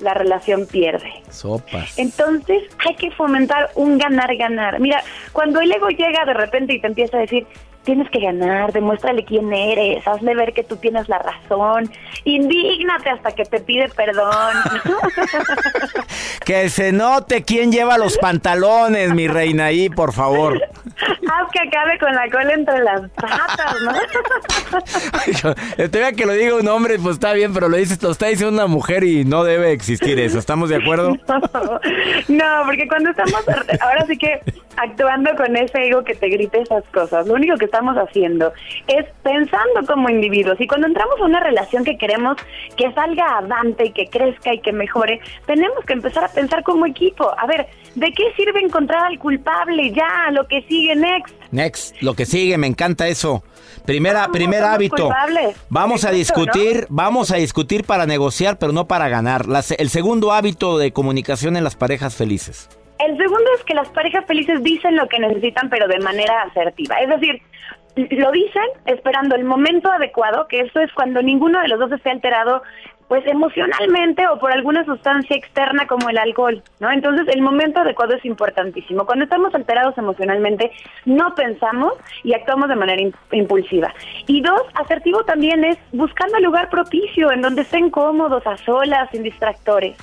la 0.00 0.14
relación 0.14 0.66
pierde. 0.66 1.22
Sopas. 1.30 1.98
Entonces 1.98 2.64
hay 2.86 2.94
que 2.96 3.10
fomentar 3.12 3.70
un 3.74 3.98
ganar-ganar. 3.98 4.80
Mira, 4.80 5.02
cuando 5.32 5.60
el 5.60 5.72
ego 5.72 5.88
llega 5.88 6.24
de 6.24 6.34
repente 6.34 6.74
y 6.74 6.80
te 6.80 6.86
empieza 6.86 7.16
a 7.16 7.20
decir, 7.20 7.46
tienes 7.86 8.10
que 8.10 8.18
ganar, 8.18 8.72
demuéstrale 8.72 9.24
quién 9.24 9.50
eres, 9.52 10.06
hazle 10.06 10.34
ver 10.34 10.52
que 10.52 10.64
tú 10.64 10.76
tienes 10.76 11.08
la 11.08 11.18
razón, 11.18 11.88
indígnate 12.24 13.10
hasta 13.10 13.30
que 13.30 13.44
te 13.44 13.60
pide 13.60 13.88
perdón. 13.88 14.54
que 16.44 16.68
se 16.68 16.92
note 16.92 17.44
quién 17.44 17.70
lleva 17.70 17.96
los 17.96 18.18
pantalones, 18.18 19.14
mi 19.14 19.28
reina, 19.28 19.66
ahí, 19.66 19.88
por 19.88 20.12
favor. 20.12 20.60
Haz 20.98 21.50
que 21.52 21.60
acabe 21.60 21.98
con 21.98 22.12
la 22.12 22.28
cola 22.28 22.52
entre 22.54 22.82
las 22.82 23.08
patas, 23.12 23.76
¿no? 23.84 23.92
Te 25.88 25.98
vea 25.98 26.12
que 26.12 26.26
lo 26.26 26.32
diga 26.32 26.56
un 26.56 26.66
hombre, 26.68 26.98
pues 26.98 27.14
está 27.14 27.32
bien, 27.32 27.54
pero 27.54 27.68
lo 27.68 27.76
dices, 27.76 28.02
lo 28.02 28.10
está 28.10 28.26
diciendo 28.26 28.52
una 28.52 28.66
mujer 28.66 29.04
y 29.04 29.24
no 29.24 29.44
debe 29.44 29.70
existir 29.72 30.18
eso. 30.18 30.38
¿Estamos 30.38 30.68
de 30.70 30.76
acuerdo? 30.76 31.16
No, 32.28 32.62
porque 32.64 32.88
cuando 32.88 33.10
estamos, 33.10 33.44
ahora 33.80 34.04
sí 34.06 34.16
que 34.16 34.40
actuando 34.76 35.34
con 35.36 35.56
ese 35.56 35.86
ego 35.86 36.04
que 36.04 36.14
te 36.14 36.28
grite 36.28 36.60
esas 36.60 36.84
cosas, 36.92 37.26
lo 37.26 37.34
único 37.34 37.56
que 37.56 37.66
estamos 37.66 37.96
haciendo 37.96 38.52
es 38.86 39.06
pensando 39.22 39.86
como 39.86 40.08
individuos. 40.08 40.60
Y 40.60 40.66
cuando 40.66 40.86
entramos 40.86 41.20
a 41.20 41.24
una 41.24 41.40
relación 41.40 41.84
que 41.84 41.96
queremos 41.96 42.36
que 42.76 42.92
salga 42.92 43.38
avante 43.38 43.86
y 43.86 43.92
que 43.92 44.06
crezca 44.06 44.54
y 44.54 44.60
que 44.60 44.72
mejore, 44.72 45.20
tenemos 45.46 45.84
que 45.84 45.94
empezar 45.94 46.24
a 46.24 46.28
pensar 46.28 46.62
como 46.62 46.86
equipo. 46.86 47.30
A 47.38 47.46
ver, 47.46 47.66
¿de 47.94 48.12
qué 48.12 48.24
sirve 48.36 48.60
encontrar 48.60 49.04
al 49.04 49.18
culpable? 49.18 49.92
Ya, 49.92 50.30
lo 50.32 50.46
que 50.46 50.62
sigue, 50.62 50.94
next. 50.94 51.34
Next, 51.50 52.02
lo 52.02 52.14
que 52.14 52.26
sigue, 52.26 52.58
me 52.58 52.66
encanta 52.66 53.08
eso. 53.08 53.42
Primera, 53.84 54.28
primer 54.28 54.64
hábito. 54.64 55.10
Vamos 55.68 56.04
a 56.04 56.10
discutir, 56.10 56.86
vamos 56.88 57.30
a 57.30 57.36
discutir 57.36 57.84
para 57.84 58.06
negociar, 58.06 58.58
pero 58.58 58.72
no 58.72 58.86
para 58.86 59.08
ganar. 59.08 59.46
el 59.78 59.90
segundo 59.90 60.32
hábito 60.32 60.78
de 60.78 60.92
comunicación 60.92 61.56
en 61.56 61.64
las 61.64 61.76
parejas 61.76 62.16
felices. 62.16 62.68
El 62.98 63.16
segundo 63.16 63.44
es 63.56 63.64
que 63.64 63.74
las 63.74 63.88
parejas 63.90 64.24
felices 64.26 64.62
dicen 64.62 64.96
lo 64.96 65.08
que 65.08 65.18
necesitan, 65.18 65.68
pero 65.68 65.86
de 65.86 65.98
manera 65.98 66.42
asertiva. 66.42 66.96
Es 66.96 67.08
decir, 67.08 67.42
lo 67.96 68.30
dicen 68.32 68.64
esperando 68.86 69.36
el 69.36 69.44
momento 69.44 69.90
adecuado, 69.90 70.46
que 70.48 70.60
eso 70.60 70.80
es 70.80 70.92
cuando 70.92 71.22
ninguno 71.22 71.60
de 71.60 71.68
los 71.68 71.78
dos 71.78 71.92
esté 71.92 72.10
alterado 72.10 72.62
pues 73.08 73.24
emocionalmente 73.26 74.26
o 74.26 74.38
por 74.38 74.50
alguna 74.50 74.84
sustancia 74.84 75.36
externa 75.36 75.86
como 75.86 76.10
el 76.10 76.18
alcohol, 76.18 76.62
¿no? 76.80 76.90
Entonces 76.90 77.28
el 77.28 77.40
momento 77.40 77.80
adecuado 77.80 78.14
es 78.16 78.24
importantísimo. 78.24 79.06
Cuando 79.06 79.24
estamos 79.24 79.54
alterados 79.54 79.96
emocionalmente, 79.96 80.72
no 81.04 81.34
pensamos 81.34 81.94
y 82.24 82.34
actuamos 82.34 82.68
de 82.68 82.74
manera 82.74 83.00
impulsiva. 83.30 83.94
Y 84.26 84.40
dos, 84.40 84.62
asertivo 84.74 85.24
también 85.24 85.64
es 85.64 85.78
buscando 85.92 86.36
el 86.38 86.44
lugar 86.44 86.68
propicio 86.68 87.30
en 87.30 87.42
donde 87.42 87.62
estén 87.62 87.90
cómodos, 87.90 88.44
a 88.46 88.56
solas, 88.58 89.08
sin 89.12 89.22
distractores. 89.22 89.96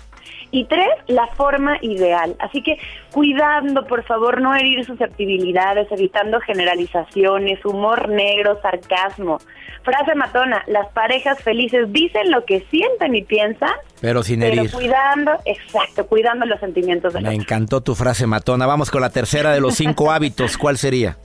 Y 0.55 0.65
tres, 0.65 0.87
la 1.07 1.25
forma 1.35 1.79
ideal. 1.81 2.35
Así 2.37 2.61
que 2.61 2.77
cuidando, 3.11 3.87
por 3.87 4.03
favor, 4.03 4.39
no 4.39 4.53
herir 4.53 4.85
susceptibilidades, 4.85 5.91
evitando 5.91 6.39
generalizaciones, 6.41 7.65
humor 7.65 8.07
negro, 8.07 8.61
sarcasmo. 8.61 9.39
Frase 9.81 10.13
matona, 10.13 10.63
las 10.67 10.89
parejas 10.89 11.41
felices 11.41 11.91
dicen 11.91 12.29
lo 12.29 12.45
que 12.45 12.63
sienten 12.69 13.15
y 13.15 13.23
piensan. 13.23 13.71
Pero 13.99 14.21
sin 14.21 14.43
herir. 14.43 14.61
Pero 14.61 14.73
cuidando, 14.73 15.31
exacto, 15.45 16.05
cuidando 16.05 16.45
los 16.45 16.59
sentimientos 16.59 17.15
de 17.15 17.21
Me 17.21 17.33
encantó 17.33 17.81
tu 17.81 17.95
frase 17.95 18.27
matona. 18.27 18.67
Vamos 18.67 18.91
con 18.91 19.01
la 19.01 19.09
tercera 19.09 19.53
de 19.53 19.59
los 19.59 19.73
cinco 19.73 20.11
hábitos. 20.13 20.59
¿Cuál 20.59 20.77
sería? 20.77 21.17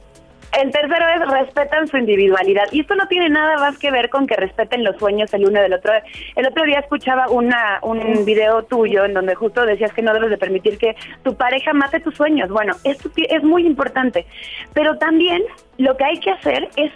El 0.56 0.70
tercero 0.70 1.04
es 1.14 1.28
respetan 1.28 1.86
su 1.88 1.96
individualidad. 1.98 2.64
Y 2.72 2.80
esto 2.80 2.94
no 2.94 3.06
tiene 3.06 3.28
nada 3.28 3.58
más 3.58 3.78
que 3.78 3.90
ver 3.90 4.08
con 4.08 4.26
que 4.26 4.34
respeten 4.36 4.82
los 4.82 4.96
sueños 4.96 5.32
el 5.34 5.46
uno 5.46 5.60
del 5.60 5.74
otro. 5.74 5.92
El 6.36 6.46
otro 6.46 6.64
día 6.64 6.78
escuchaba 6.78 7.28
una, 7.28 7.80
un 7.82 8.24
video 8.24 8.62
tuyo 8.64 9.04
en 9.04 9.14
donde 9.14 9.34
justo 9.34 9.66
decías 9.66 9.92
que 9.92 10.02
no 10.02 10.12
debes 10.14 10.30
de 10.30 10.38
permitir 10.38 10.78
que 10.78 10.96
tu 11.22 11.34
pareja 11.36 11.72
mate 11.72 12.00
tus 12.00 12.14
sueños. 12.14 12.48
Bueno, 12.48 12.74
esto 12.84 13.10
es 13.16 13.42
muy 13.42 13.66
importante. 13.66 14.26
Pero 14.72 14.96
también 14.98 15.42
lo 15.76 15.96
que 15.96 16.04
hay 16.04 16.18
que 16.18 16.30
hacer 16.30 16.68
es 16.76 16.92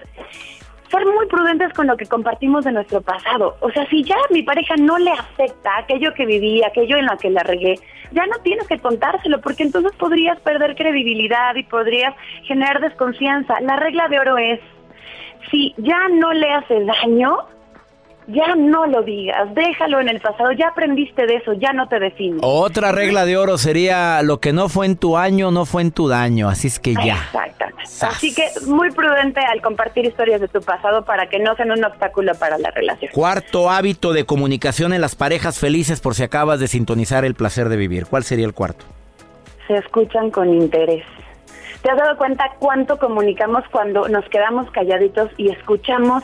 ser 0.93 1.07
muy 1.07 1.27
prudentes 1.27 1.73
con 1.73 1.87
lo 1.87 1.97
que 1.97 2.07
compartimos 2.07 2.65
de 2.65 2.73
nuestro 2.73 3.01
pasado. 3.01 3.57
O 3.61 3.71
sea, 3.71 3.89
si 3.89 4.05
ya 4.05 4.17
mi 4.31 4.43
pareja 4.43 4.77
no 4.77 4.99
le 4.99 5.11
afecta 5.11 5.79
aquello 5.79 6.13
que 6.15 6.27
viví, 6.27 6.63
aquello 6.63 6.99
en 6.99 7.07
lo 7.07 7.17
que 7.17 7.31
la 7.31 7.43
regué, 7.43 7.81
ya 8.13 8.27
no 8.27 8.37
tienes 8.43 8.69
que 8.69 8.79
contárselo, 8.79 9.41
porque 9.41 9.63
entonces 9.63 9.93
podrías 9.99 10.39
perder 10.41 10.77
credibilidad 10.77 11.55
y 11.57 11.63
podrías 11.63 12.15
generar 12.45 12.81
desconfianza. 12.81 13.59
La 13.63 13.77
regla 13.77 14.09
de 14.09 14.21
oro 14.21 14.37
es, 14.37 14.61
si 15.51 15.75
ya 15.79 16.09
no 16.11 16.33
le 16.35 16.53
hace 16.53 16.85
daño, 16.85 17.39
ya 18.33 18.55
no 18.57 18.87
lo 18.87 19.03
digas, 19.03 19.55
déjalo 19.55 20.01
en 20.01 20.09
el 20.09 20.21
pasado, 20.21 20.53
ya 20.53 20.69
aprendiste 20.69 21.27
de 21.27 21.37
eso, 21.37 21.53
ya 21.55 21.73
no 21.73 21.89
te 21.89 21.99
defines. 21.99 22.41
Otra 22.43 22.93
regla 22.93 23.25
de 23.25 23.37
oro 23.37 23.59
sería 23.59 24.23
lo 24.23 24.41
que 24.41 24.53
no 24.53 24.69
fue 24.69 24.87
en 24.87 24.97
tu 24.97 25.17
año, 25.17 25.51
no 25.51 25.65
fue 25.65 25.83
en 25.83 25.93
tu 25.93 26.09
daño, 26.09 26.49
así 26.49 26.69
es 26.69 26.79
que 26.79 26.95
ya. 26.95 27.17
Exactamente. 27.27 27.83
Así 28.01 28.35
que 28.35 28.49
muy 28.67 28.91
prudente 28.91 29.41
al 29.41 29.61
compartir 29.61 30.07
historias 30.07 30.41
de 30.41 30.49
tu 30.49 30.61
pasado 30.61 31.05
para 31.05 31.29
que 31.29 31.39
no 31.39 31.55
sean 31.57 31.73
un 31.73 31.85
obstáculo 31.85 32.33
para 32.35 32.59
la 32.59 32.71
relación. 32.71 33.13
Cuarto 33.13 33.71
hábito 33.71 34.13
de 34.13 34.25
comunicación 34.25 34.93
en 34.93 35.01
las 35.01 35.15
parejas 35.15 35.59
felices 35.59 36.01
por 36.01 36.15
si 36.15 36.23
acabas 36.23 36.61
de 36.61 36.69
sintonizar 36.69 37.25
el 37.25 37.35
placer 37.35 37.69
de 37.69 37.77
vivir. 37.77 38.07
¿Cuál 38.07 38.25
sería 38.25 38.47
el 38.47 38.55
cuarto? 38.55 38.85
Se 39.67 39.75
escuchan 39.75 40.31
con 40.31 40.53
interés. 40.53 41.05
¿Te 41.83 41.91
has 41.91 41.99
dado 41.99 42.17
cuenta 42.17 42.53
cuánto 42.59 42.99
comunicamos 42.99 43.65
cuando 43.71 44.09
nos 44.09 44.25
quedamos 44.29 44.71
calladitos 44.71 45.31
y 45.37 45.51
escuchamos 45.51 46.23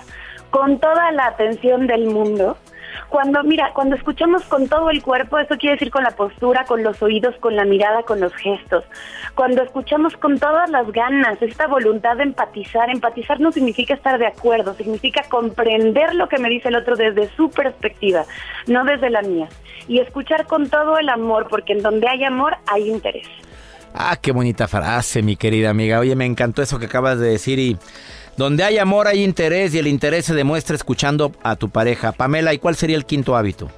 con 0.50 0.78
toda 0.78 1.12
la 1.12 1.26
atención 1.26 1.86
del 1.86 2.06
mundo. 2.06 2.56
Cuando, 3.08 3.42
mira, 3.42 3.72
cuando 3.74 3.96
escuchamos 3.96 4.42
con 4.44 4.68
todo 4.68 4.90
el 4.90 5.02
cuerpo, 5.02 5.38
eso 5.38 5.56
quiere 5.56 5.76
decir 5.76 5.90
con 5.90 6.02
la 6.02 6.10
postura, 6.10 6.64
con 6.64 6.82
los 6.82 7.02
oídos, 7.02 7.34
con 7.36 7.56
la 7.56 7.64
mirada, 7.64 8.02
con 8.02 8.20
los 8.20 8.34
gestos. 8.34 8.84
Cuando 9.34 9.62
escuchamos 9.62 10.14
con 10.16 10.38
todas 10.38 10.68
las 10.68 10.90
ganas, 10.92 11.40
esta 11.40 11.66
voluntad 11.66 12.16
de 12.16 12.24
empatizar, 12.24 12.90
empatizar 12.90 13.40
no 13.40 13.50
significa 13.50 13.94
estar 13.94 14.18
de 14.18 14.26
acuerdo, 14.26 14.74
significa 14.74 15.22
comprender 15.28 16.14
lo 16.14 16.28
que 16.28 16.38
me 16.38 16.50
dice 16.50 16.68
el 16.68 16.76
otro 16.76 16.96
desde 16.96 17.28
su 17.34 17.50
perspectiva, 17.50 18.24
no 18.66 18.84
desde 18.84 19.08
la 19.08 19.22
mía. 19.22 19.48
Y 19.86 20.00
escuchar 20.00 20.46
con 20.46 20.68
todo 20.68 20.98
el 20.98 21.08
amor, 21.08 21.46
porque 21.48 21.72
en 21.72 21.82
donde 21.82 22.08
hay 22.08 22.24
amor 22.24 22.56
hay 22.66 22.90
interés. 22.90 23.26
Ah, 23.94 24.18
qué 24.20 24.32
bonita 24.32 24.68
frase, 24.68 25.22
mi 25.22 25.36
querida 25.36 25.70
amiga. 25.70 25.98
Oye, 25.98 26.14
me 26.14 26.26
encantó 26.26 26.60
eso 26.60 26.78
que 26.78 26.86
acabas 26.86 27.18
de 27.18 27.30
decir 27.30 27.58
y 27.58 27.78
donde 28.38 28.62
hay 28.62 28.78
amor 28.78 29.08
hay 29.08 29.24
interés 29.24 29.74
y 29.74 29.78
el 29.78 29.88
interés 29.88 30.24
se 30.24 30.34
demuestra 30.34 30.76
escuchando 30.76 31.32
a 31.42 31.56
tu 31.56 31.68
pareja. 31.68 32.12
Pamela, 32.12 32.54
¿y 32.54 32.58
cuál 32.58 32.76
sería 32.76 32.96
el 32.96 33.04
quinto 33.04 33.36
hábito? 33.36 33.68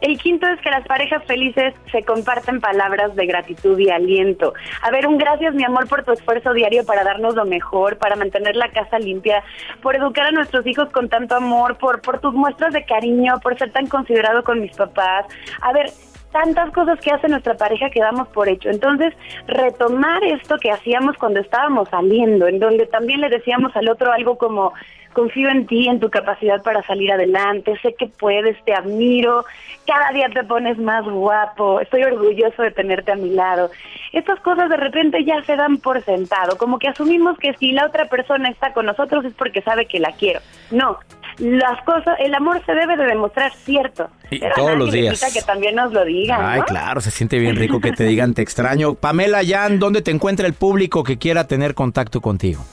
El 0.00 0.18
quinto 0.18 0.46
es 0.46 0.60
que 0.60 0.70
las 0.70 0.86
parejas 0.86 1.22
felices 1.26 1.74
se 1.92 2.02
comparten 2.02 2.60
palabras 2.60 3.14
de 3.14 3.26
gratitud 3.26 3.78
y 3.78 3.90
aliento. 3.90 4.54
A 4.82 4.90
ver, 4.90 5.06
un 5.06 5.18
gracias 5.18 5.54
mi 5.54 5.64
amor 5.64 5.86
por 5.86 6.02
tu 6.02 6.12
esfuerzo 6.12 6.54
diario 6.54 6.84
para 6.84 7.04
darnos 7.04 7.34
lo 7.34 7.44
mejor, 7.44 7.98
para 7.98 8.16
mantener 8.16 8.56
la 8.56 8.70
casa 8.70 8.98
limpia, 8.98 9.42
por 9.82 9.96
educar 9.96 10.26
a 10.26 10.32
nuestros 10.32 10.66
hijos 10.66 10.90
con 10.92 11.08
tanto 11.08 11.34
amor, 11.34 11.76
por, 11.76 12.00
por 12.00 12.20
tus 12.20 12.32
muestras 12.32 12.72
de 12.72 12.84
cariño, 12.84 13.38
por 13.42 13.58
ser 13.58 13.70
tan 13.72 13.86
considerado 13.86 14.44
con 14.44 14.60
mis 14.60 14.74
papás. 14.76 15.26
A 15.60 15.72
ver, 15.72 15.90
tantas 16.32 16.72
cosas 16.72 17.00
que 17.00 17.10
hace 17.10 17.28
nuestra 17.28 17.56
pareja 17.56 17.90
que 17.90 18.00
damos 18.00 18.28
por 18.28 18.48
hecho. 18.48 18.68
Entonces, 18.70 19.14
retomar 19.46 20.22
esto 20.24 20.56
que 20.58 20.70
hacíamos 20.70 21.16
cuando 21.16 21.40
estábamos 21.40 21.88
saliendo, 21.88 22.46
en 22.46 22.58
donde 22.58 22.86
también 22.86 23.20
le 23.20 23.28
decíamos 23.28 23.74
al 23.76 23.88
otro 23.88 24.12
algo 24.12 24.36
como, 24.36 24.72
confío 25.16 25.48
en 25.48 25.66
ti, 25.66 25.88
en 25.88 25.98
tu 25.98 26.10
capacidad 26.10 26.62
para 26.62 26.82
salir 26.82 27.10
adelante, 27.10 27.78
sé 27.80 27.94
que 27.94 28.06
puedes, 28.06 28.62
te 28.66 28.74
admiro, 28.74 29.46
cada 29.86 30.10
día 30.10 30.28
te 30.28 30.44
pones 30.44 30.76
más 30.76 31.06
guapo, 31.06 31.80
estoy 31.80 32.02
orgulloso 32.02 32.62
de 32.62 32.70
tenerte 32.70 33.12
a 33.12 33.16
mi 33.16 33.30
lado. 33.30 33.70
Estas 34.12 34.38
cosas 34.40 34.68
de 34.68 34.76
repente 34.76 35.24
ya 35.24 35.42
se 35.44 35.56
dan 35.56 35.78
por 35.78 36.02
sentado, 36.02 36.58
como 36.58 36.78
que 36.78 36.88
asumimos 36.88 37.38
que 37.38 37.54
si 37.54 37.72
la 37.72 37.86
otra 37.86 38.10
persona 38.10 38.50
está 38.50 38.74
con 38.74 38.84
nosotros 38.84 39.24
es 39.24 39.32
porque 39.32 39.62
sabe 39.62 39.86
que 39.86 40.00
la 40.00 40.12
quiero. 40.12 40.40
No, 40.70 40.98
las 41.38 41.82
cosas, 41.84 42.16
el 42.18 42.34
amor 42.34 42.62
se 42.64 42.72
debe 42.72 42.96
de 42.96 43.04
demostrar 43.04 43.52
cierto. 43.64 44.08
Y 44.30 44.38
pero 44.38 44.54
todos 44.54 44.78
los 44.78 44.92
días. 44.92 45.22
que 45.32 45.42
también 45.42 45.74
nos 45.74 45.92
lo 45.92 46.04
digan. 46.04 46.40
Ay, 46.42 46.60
¿no? 46.60 46.66
claro, 46.66 47.00
se 47.00 47.10
siente 47.10 47.38
bien 47.38 47.56
rico 47.56 47.80
que 47.80 47.92
te 47.92 48.04
digan 48.04 48.34
te 48.34 48.42
extraño. 48.42 48.94
Pamela 48.94 49.42
Yan, 49.42 49.78
¿dónde 49.78 50.02
te 50.02 50.10
encuentra 50.10 50.46
el 50.46 50.54
público 50.54 51.04
que 51.04 51.18
quiera 51.18 51.46
tener 51.46 51.74
contacto 51.74 52.20
contigo? 52.20 52.64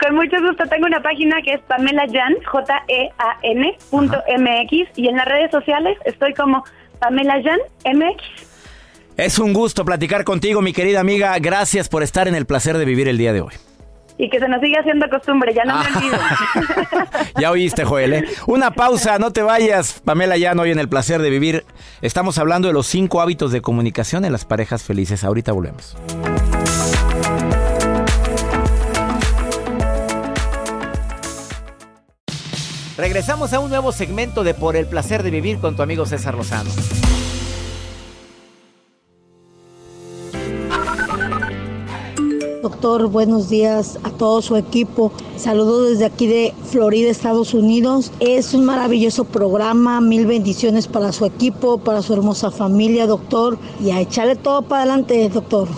Con 0.00 0.14
mucho 0.14 0.36
gusto 0.42 0.64
tengo 0.68 0.86
una 0.86 1.02
página 1.02 1.40
que 1.42 1.54
es 1.54 1.60
Pamela 1.62 2.04
Jan, 2.12 2.34
J-E-A-N 2.44 3.78
punto 3.90 4.22
MX 4.38 4.98
y 4.98 5.08
en 5.08 5.16
las 5.16 5.24
redes 5.24 5.50
sociales 5.50 5.96
estoy 6.04 6.34
como 6.34 6.64
Pamela 6.98 7.42
Jan 7.42 7.58
MX. 7.94 8.22
Es 9.16 9.38
un 9.38 9.54
gusto 9.54 9.84
platicar 9.86 10.24
contigo, 10.24 10.60
mi 10.60 10.74
querida 10.74 11.00
amiga. 11.00 11.34
Gracias 11.38 11.88
por 11.88 12.02
estar 12.02 12.28
en 12.28 12.34
el 12.34 12.44
placer 12.44 12.76
de 12.76 12.84
vivir 12.84 13.08
el 13.08 13.16
día 13.16 13.32
de 13.32 13.40
hoy. 13.40 13.54
Y 14.18 14.30
que 14.30 14.38
se 14.40 14.48
nos 14.48 14.60
siga 14.60 14.80
haciendo 14.80 15.08
costumbre, 15.10 15.52
ya 15.54 15.64
no 15.64 15.78
me 15.78 15.86
olvido. 15.86 16.18
Ya 17.38 17.50
oíste, 17.50 17.84
Joel. 17.84 18.14
¿eh? 18.14 18.24
Una 18.46 18.70
pausa, 18.70 19.18
no 19.18 19.30
te 19.30 19.42
vayas. 19.42 20.00
Pamela 20.04 20.38
Yan, 20.38 20.58
hoy 20.58 20.70
en 20.70 20.78
el 20.78 20.88
placer 20.88 21.20
de 21.20 21.28
vivir. 21.28 21.64
Estamos 22.00 22.38
hablando 22.38 22.68
de 22.68 22.74
los 22.74 22.86
cinco 22.86 23.20
hábitos 23.20 23.52
de 23.52 23.60
comunicación 23.60 24.24
en 24.24 24.32
las 24.32 24.46
parejas 24.46 24.82
felices. 24.82 25.22
Ahorita 25.22 25.52
volvemos. 25.52 25.96
Regresamos 32.96 33.52
a 33.52 33.60
un 33.60 33.68
nuevo 33.68 33.92
segmento 33.92 34.42
de 34.42 34.54
Por 34.54 34.76
el 34.76 34.86
placer 34.86 35.22
de 35.22 35.30
vivir 35.30 35.58
con 35.58 35.76
tu 35.76 35.82
amigo 35.82 36.06
César 36.06 36.34
Lozano. 36.34 36.70
Doctor, 42.66 43.06
buenos 43.06 43.48
días 43.48 43.96
a 44.02 44.10
todo 44.10 44.42
su 44.42 44.56
equipo. 44.56 45.12
Saludos 45.36 45.90
desde 45.90 46.04
aquí 46.04 46.26
de 46.26 46.52
Florida, 46.68 47.08
Estados 47.08 47.54
Unidos. 47.54 48.10
Es 48.18 48.54
un 48.54 48.64
maravilloso 48.64 49.22
programa. 49.22 50.00
Mil 50.00 50.26
bendiciones 50.26 50.88
para 50.88 51.12
su 51.12 51.26
equipo, 51.26 51.78
para 51.78 52.02
su 52.02 52.12
hermosa 52.12 52.50
familia, 52.50 53.06
doctor. 53.06 53.56
Y 53.80 53.92
a 53.92 54.00
echarle 54.00 54.34
todo 54.34 54.62
para 54.62 54.82
adelante, 54.82 55.28
doctor. 55.28 55.68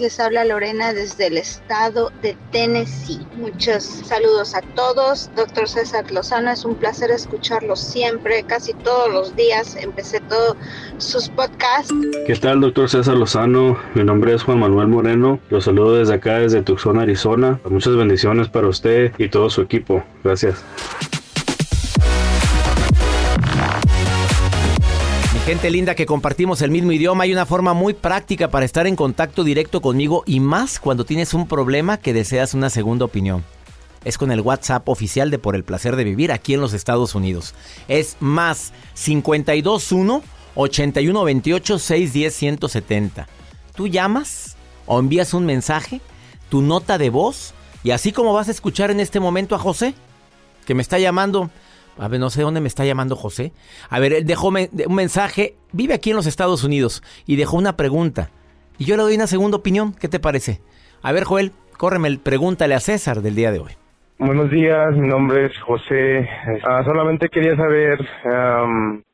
Les 0.00 0.20
habla 0.20 0.44
Lorena 0.44 0.92
desde 0.92 1.26
el 1.26 1.38
estado 1.38 2.12
de 2.22 2.36
Tennessee. 2.52 3.18
Muchos 3.36 3.82
saludos 3.82 4.54
a 4.54 4.60
todos. 4.60 5.28
Doctor 5.34 5.68
César 5.68 6.08
Lozano, 6.12 6.52
es 6.52 6.64
un 6.64 6.76
placer 6.76 7.10
escucharlo 7.10 7.74
siempre, 7.74 8.44
casi 8.44 8.74
todos 8.74 9.12
los 9.12 9.34
días. 9.34 9.76
Empecé 9.76 10.20
todos 10.20 10.56
sus 10.98 11.28
podcasts. 11.28 11.92
¿Qué 12.26 12.36
tal, 12.36 12.60
doctor 12.60 12.88
César 12.88 13.16
Lozano? 13.16 13.76
Mi 13.94 14.04
nombre 14.04 14.34
es 14.34 14.44
Juan 14.44 14.60
Manuel 14.60 14.86
Moreno. 14.86 15.40
Los 15.50 15.64
saludo 15.64 15.94
desde 15.94 16.14
acá, 16.14 16.38
desde 16.38 16.62
Tucson, 16.62 17.00
Arizona. 17.00 17.58
Muchas 17.68 17.96
bendiciones 17.96 18.48
para 18.48 18.68
usted 18.68 19.12
y 19.18 19.28
todo 19.28 19.50
su 19.50 19.62
equipo. 19.62 20.04
Gracias. 20.22 20.62
Gente 25.48 25.70
linda 25.70 25.94
que 25.94 26.04
compartimos 26.04 26.60
el 26.60 26.70
mismo 26.70 26.92
idioma, 26.92 27.24
hay 27.24 27.32
una 27.32 27.46
forma 27.46 27.72
muy 27.72 27.94
práctica 27.94 28.50
para 28.50 28.66
estar 28.66 28.86
en 28.86 28.96
contacto 28.96 29.44
directo 29.44 29.80
conmigo 29.80 30.22
y 30.26 30.40
más 30.40 30.78
cuando 30.78 31.06
tienes 31.06 31.32
un 31.32 31.48
problema 31.48 31.96
que 31.96 32.12
deseas 32.12 32.52
una 32.52 32.68
segunda 32.68 33.06
opinión. 33.06 33.42
Es 34.04 34.18
con 34.18 34.30
el 34.30 34.42
WhatsApp 34.42 34.86
oficial 34.90 35.30
de 35.30 35.38
Por 35.38 35.56
el 35.56 35.64
Placer 35.64 35.96
de 35.96 36.04
Vivir 36.04 36.32
aquí 36.32 36.52
en 36.52 36.60
los 36.60 36.74
Estados 36.74 37.14
Unidos. 37.14 37.54
Es 37.88 38.18
más 38.20 38.74
521 39.02 40.22
8128 40.54 41.78
610 41.78 42.34
170. 42.34 43.26
Tú 43.74 43.88
llamas 43.88 44.54
o 44.84 44.98
envías 44.98 45.32
un 45.32 45.46
mensaje, 45.46 46.02
tu 46.50 46.60
nota 46.60 46.98
de 46.98 47.08
voz 47.08 47.54
y 47.82 47.92
así 47.92 48.12
como 48.12 48.34
vas 48.34 48.48
a 48.48 48.50
escuchar 48.50 48.90
en 48.90 49.00
este 49.00 49.18
momento 49.18 49.54
a 49.54 49.58
José, 49.58 49.94
que 50.66 50.74
me 50.74 50.82
está 50.82 50.98
llamando. 50.98 51.48
A 51.98 52.08
ver, 52.08 52.20
no 52.20 52.30
sé 52.30 52.42
dónde 52.42 52.60
me 52.60 52.68
está 52.68 52.84
llamando 52.84 53.16
José. 53.16 53.52
A 53.90 53.98
ver, 53.98 54.12
él 54.12 54.24
dejó 54.24 54.48
un 54.48 54.94
mensaje, 54.94 55.54
vive 55.72 55.94
aquí 55.94 56.10
en 56.10 56.16
los 56.16 56.26
Estados 56.26 56.62
Unidos 56.64 57.02
y 57.26 57.36
dejó 57.36 57.56
una 57.56 57.76
pregunta. 57.76 58.30
Y 58.78 58.84
yo 58.84 58.96
le 58.96 59.02
doy 59.02 59.16
una 59.16 59.26
segunda 59.26 59.56
opinión, 59.56 59.92
¿qué 59.92 60.08
te 60.08 60.20
parece? 60.20 60.60
A 61.02 61.12
ver, 61.12 61.24
Joel, 61.24 61.52
córreme, 61.76 62.18
pregúntale 62.18 62.74
a 62.74 62.80
César 62.80 63.20
del 63.20 63.34
día 63.34 63.50
de 63.50 63.58
hoy. 63.58 63.72
Buenos 64.18 64.50
días, 64.50 64.96
mi 64.96 65.08
nombre 65.08 65.46
es 65.46 65.58
José. 65.60 66.28
Ah, 66.64 66.82
solamente 66.84 67.28
quería 67.28 67.56
saber, 67.56 67.98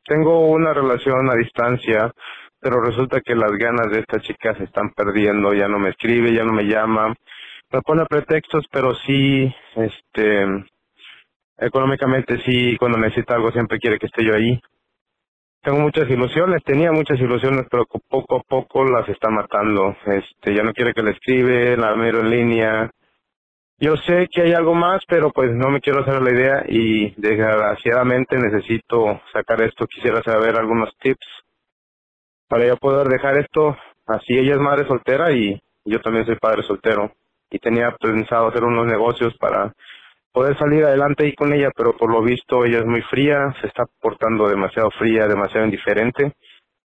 tengo 0.07 0.49
una 0.49 0.73
relación 0.73 1.31
a 1.31 1.35
distancia, 1.35 2.11
pero 2.59 2.81
resulta 2.81 3.21
que 3.21 3.35
las 3.35 3.53
ganas 3.53 3.91
de 3.91 4.01
esta 4.01 4.21
chica 4.21 4.55
se 4.57 4.65
están 4.65 4.91
perdiendo, 4.91 5.53
ya 5.53 5.69
no 5.69 5.79
me 5.79 5.91
escribe, 5.91 6.33
ya 6.33 6.45
no 6.45 6.53
me 6.53 6.65
llama, 6.65 7.15
me 7.71 7.83
pone 7.83 8.07
pretextos, 8.07 8.65
pero 8.71 8.95
sí, 8.95 9.55
este, 9.77 10.47
económicamente 11.59 12.39
sí, 12.45 12.77
cuando 12.79 12.99
necesita 12.99 13.35
algo 13.37 13.53
siempre 13.53 13.79
quiere 13.79 13.99
que 13.99 14.07
esté 14.07 14.25
yo 14.25 14.35
ahí. 14.35 14.61
Tengo 15.63 15.81
muchas 15.81 16.09
ilusiones, 16.11 16.63
tenía 16.65 16.93
muchas 16.93 17.21
ilusiones, 17.21 17.67
pero 17.71 17.87
co- 17.87 18.01
poco 18.09 18.37
a 18.37 18.43
poco 18.43 18.85
las 18.85 19.09
está 19.09 19.31
matando. 19.31 19.97
Este, 20.07 20.55
ya 20.55 20.63
no 20.63 20.73
quiere 20.75 20.95
que 20.95 21.03
le 21.03 21.13
escribe, 21.13 21.77
la 21.77 21.97
miro 21.97 22.21
en 22.21 22.31
línea, 22.31 22.91
yo 23.79 23.97
sé 23.99 24.29
que 24.33 24.43
hay 24.43 24.55
algo 24.55 24.75
más, 24.75 25.03
pero 25.09 25.33
pues 25.33 25.51
no 25.53 25.69
me 25.71 25.81
quiero 25.81 26.01
hacer 26.03 26.23
la 26.23 26.31
idea 26.33 26.65
y 26.69 27.13
desgraciadamente 27.21 28.39
necesito 28.39 29.21
sacar 29.33 29.63
esto. 29.63 29.87
Quisiera 29.89 30.23
saber 30.23 30.57
algunos 30.57 30.97
tips 30.99 31.27
para 32.49 32.67
yo 32.67 32.77
poder 32.79 33.09
dejar 33.09 33.39
esto. 33.39 33.77
Así 34.07 34.39
ella 34.39 34.55
es 34.55 34.61
madre 34.61 34.87
soltera 34.87 35.33
y 35.33 35.61
yo 35.85 36.01
también 36.01 36.27
soy 36.27 36.37
padre 36.37 36.63
soltero. 36.65 37.13
Y 37.51 37.59
tenía 37.61 37.93
pensado 37.97 38.49
hacer 38.49 38.65
unos 38.65 38.87
negocios 38.87 39.37
para 39.39 39.73
poder 40.35 40.59
salir 40.59 40.85
adelante 40.85 41.25
ahí 41.25 41.35
con 41.35 41.53
ella, 41.53 41.71
pero 41.75 41.97
por 41.97 42.11
lo 42.11 42.21
visto 42.21 42.65
ella 42.65 42.79
es 42.81 42.87
muy 42.87 43.03
fría, 43.03 43.55
se 43.61 43.69
está 43.69 43.85
portando 44.01 44.49
demasiado 44.49 44.91
fría, 44.91 45.29
demasiado 45.29 45.65
indiferente. 45.65 46.33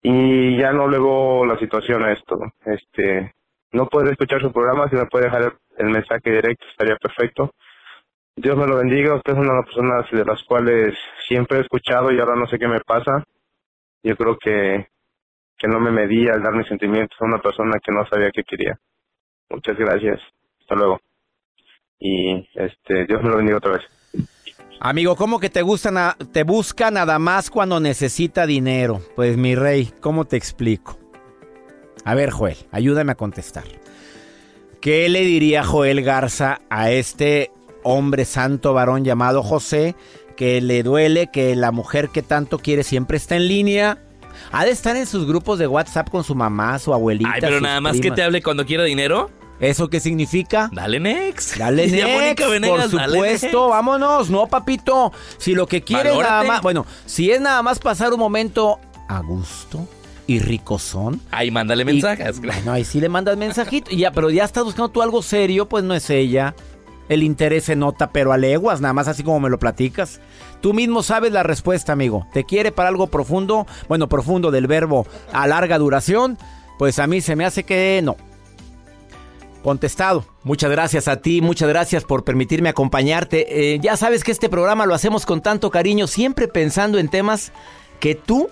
Y 0.02 0.58
ya 0.58 0.74
no 0.74 0.88
luego 0.88 1.46
la 1.46 1.58
situación 1.60 2.04
a 2.04 2.14
esto. 2.14 2.36
Este, 2.66 3.36
no 3.74 3.88
puede 3.88 4.12
escuchar 4.12 4.42
su 4.42 4.52
programa, 4.52 4.90
si 4.90 4.96
me 4.96 5.06
puede 5.06 5.26
dejar 5.26 5.54
el, 5.78 5.90
mensaje 5.90 6.32
directo 6.32 6.66
estaría 6.72 6.96
perfecto. 6.96 7.52
Dios 8.36 8.58
me 8.58 8.66
lo 8.66 8.78
bendiga, 8.78 9.16
usted 9.16 9.34
es 9.34 9.40
una 9.40 9.52
de 9.52 9.58
las 9.58 9.66
personas 9.66 10.12
de 10.12 10.26
las 10.26 10.44
cuales 10.44 10.98
siempre 11.28 11.60
he 11.60 11.62
escuchado 11.62 12.12
y 12.12 12.20
ahora 12.20 12.36
no 12.36 12.48
sé 12.48 12.58
qué 12.58 12.68
me 12.68 12.80
pasa. 12.80 13.24
Yo 14.02 14.16
creo 14.18 14.38
que, 14.38 14.88
que 15.60 15.68
no 15.68 15.80
me 15.80 15.92
medía 15.92 16.34
al 16.34 16.42
dar 16.42 16.54
mis 16.54 16.68
sentimientos 16.68 17.18
a 17.22 17.26
una 17.26 17.40
persona 17.40 17.80
que 17.84 17.92
no 17.92 18.04
sabía 18.08 18.32
qué 18.32 18.44
quería. 18.44 18.80
Muchas 19.50 19.78
gracias. 19.78 20.22
Hasta 20.62 20.76
luego. 20.76 21.00
Y 22.00 22.48
este, 22.56 23.06
Dios 23.08 23.22
me 23.24 23.30
lo 23.30 23.38
bendiga 23.38 23.58
otra 23.58 23.72
vez. 23.74 23.82
Amigo, 24.80 25.16
¿cómo 25.16 25.40
que 25.40 25.50
te 25.50 25.64
gustan 25.64 25.98
a- 25.98 26.16
te 26.32 26.44
busca 26.44 26.92
nada 26.92 27.18
más 27.18 27.50
cuando 27.50 27.80
necesita 27.80 28.46
dinero? 28.46 29.02
Pues 29.16 29.36
mi 29.38 29.56
rey, 29.56 29.92
¿cómo 30.02 30.26
te 30.26 30.38
explico? 30.38 31.00
A 32.06 32.14
ver, 32.14 32.30
Joel, 32.30 32.58
ayúdame 32.72 33.14
a 33.14 33.16
contestar. 33.16 33.64
¿Qué 34.80 35.10
le 35.10 35.22
diría 35.22 35.64
Joel 35.64 36.04
Garza 36.04 36.62
a 36.70 36.92
este 36.92 37.52
hombre 37.84 38.26
santo 38.26 38.74
varón 38.74 39.04
llamado 39.04 39.42
José 39.42 39.96
que 40.36 40.62
le 40.62 40.84
duele 40.84 41.30
que 41.34 41.56
la 41.56 41.72
mujer 41.72 42.10
que 42.10 42.22
tanto 42.22 42.60
quiere 42.60 42.84
siempre 42.84 43.18
está 43.18 43.36
en 43.36 43.48
línea? 43.48 43.98
Ha 44.52 44.64
de 44.66 44.72
estar 44.72 44.96
en 44.96 45.08
sus 45.08 45.26
grupos 45.26 45.58
de 45.58 45.66
WhatsApp 45.68 46.10
con 46.10 46.24
su 46.24 46.36
mamá, 46.36 46.78
su 46.78 46.94
abuelita. 46.94 47.32
Ay, 47.34 47.42
pero 47.42 47.54
sus 47.54 47.62
nada 47.64 47.82
más 47.82 48.00
que 48.00 48.12
te 48.12 48.22
hable 48.22 48.44
cuando 48.44 48.66
quiera 48.68 48.84
dinero. 48.84 49.32
¿Eso 49.60 49.90
qué 49.90 50.00
significa? 50.00 50.70
Dale 50.72 51.00
next. 51.00 51.58
Dale 51.58 51.88
next, 51.92 52.08
Mónica 52.14 52.48
Venegas, 52.48 52.90
por 52.92 53.02
supuesto, 53.06 53.48
next. 53.48 53.70
vámonos, 53.70 54.30
no 54.30 54.48
papito. 54.48 55.12
Si 55.38 55.56
lo 55.56 55.68
que 55.68 55.82
quieres 55.82 56.12
Valórate. 56.14 56.32
nada 56.34 56.44
más, 56.44 56.62
bueno, 56.62 56.86
si 57.06 57.32
es 57.32 57.42
nada 57.42 57.62
más 57.64 57.80
pasar 57.80 58.14
un 58.14 58.20
momento 58.20 58.80
a 59.08 59.20
gusto 59.22 59.88
y 60.28 60.40
ricozón. 60.40 61.22
Ahí 61.32 61.50
mándale 61.52 61.82
y- 61.84 61.86
mensajes. 61.86 62.40
bueno, 62.40 62.72
ahí 62.74 62.84
sí 62.86 63.00
le 63.00 63.10
mandas 63.10 63.38
mensajito, 63.38 63.90
y 63.92 63.98
ya, 63.98 64.12
pero 64.12 64.30
ya 64.30 64.44
estás 64.44 64.64
buscando 64.64 64.90
tú 64.90 65.02
algo 65.02 65.22
serio, 65.24 65.68
pues 65.68 65.84
no 65.84 65.94
es 65.96 66.10
ella. 66.10 66.54
El 67.10 67.24
interés 67.24 67.64
se 67.64 67.78
nota, 67.78 68.12
pero 68.12 68.34
a 68.34 68.38
leguas, 68.38 68.82
nada 68.82 68.94
más 68.94 69.08
así 69.08 69.24
como 69.24 69.40
me 69.40 69.50
lo 69.50 69.58
platicas. 69.58 70.20
Tú 70.60 70.74
mismo 70.74 71.02
sabes 71.04 71.32
la 71.32 71.42
respuesta, 71.42 71.94
amigo. 71.94 72.28
¿Te 72.34 72.44
quiere 72.44 72.74
para 72.74 72.90
algo 72.90 73.08
profundo? 73.08 73.66
Bueno, 73.88 74.10
profundo 74.10 74.52
del 74.52 74.68
verbo 74.68 75.08
a 75.32 75.48
larga 75.48 75.78
duración. 75.80 76.38
Pues 76.78 77.00
a 77.00 77.08
mí 77.08 77.22
se 77.22 77.38
me 77.38 77.46
hace 77.46 77.64
que 77.64 78.02
no. 78.04 78.18
Contestado. 79.68 80.24
Muchas 80.46 80.72
gracias 80.72 81.10
a 81.10 81.18
ti, 81.18 81.42
muchas 81.42 81.68
gracias 81.68 82.06
por 82.06 82.24
permitirme 82.24 82.70
acompañarte. 82.70 83.74
Eh, 83.74 83.80
ya 83.82 83.98
sabes 83.98 84.24
que 84.24 84.32
este 84.32 84.48
programa 84.48 84.86
lo 84.86 84.94
hacemos 84.94 85.26
con 85.26 85.42
tanto 85.42 85.72
cariño, 85.72 86.08
siempre 86.08 86.48
pensando 86.48 87.00
en 87.00 87.10
temas 87.10 87.52
que 88.00 88.16
tú 88.16 88.48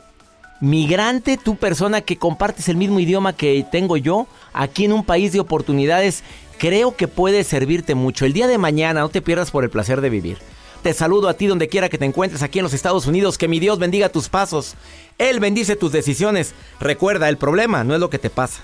migrante, 0.59 1.37
tú 1.37 1.55
persona 1.55 2.01
que 2.01 2.17
compartes 2.17 2.67
el 2.67 2.75
mismo 2.75 2.99
idioma 2.99 3.31
que 3.31 3.65
tengo 3.71 3.95
yo, 3.95 4.27
aquí 4.51 4.83
en 4.83 4.91
un 4.91 5.05
país 5.05 5.31
de 5.31 5.39
oportunidades, 5.39 6.21
creo 6.57 6.97
que 6.97 7.07
puede 7.07 7.45
servirte 7.45 7.95
mucho. 7.95 8.25
El 8.25 8.33
día 8.33 8.47
de 8.47 8.57
mañana 8.57 8.99
no 8.99 9.07
te 9.07 9.21
pierdas 9.21 9.51
por 9.51 9.63
el 9.63 9.69
placer 9.69 10.01
de 10.01 10.09
vivir. 10.09 10.39
Te 10.83 10.93
saludo 10.93 11.29
a 11.29 11.35
ti 11.35 11.47
donde 11.47 11.69
quiera 11.69 11.87
que 11.87 11.97
te 11.97 12.03
encuentres 12.03 12.43
aquí 12.43 12.59
en 12.59 12.63
los 12.63 12.73
Estados 12.73 13.07
Unidos. 13.07 13.37
Que 13.37 13.47
mi 13.47 13.61
Dios 13.61 13.79
bendiga 13.79 14.09
tus 14.09 14.27
pasos. 14.27 14.75
Él 15.17 15.39
bendice 15.39 15.77
tus 15.77 15.93
decisiones. 15.93 16.53
Recuerda, 16.81 17.29
el 17.29 17.37
problema 17.37 17.85
no 17.85 17.93
es 17.93 18.01
lo 18.01 18.09
que 18.09 18.19
te 18.19 18.29
pasa. 18.29 18.63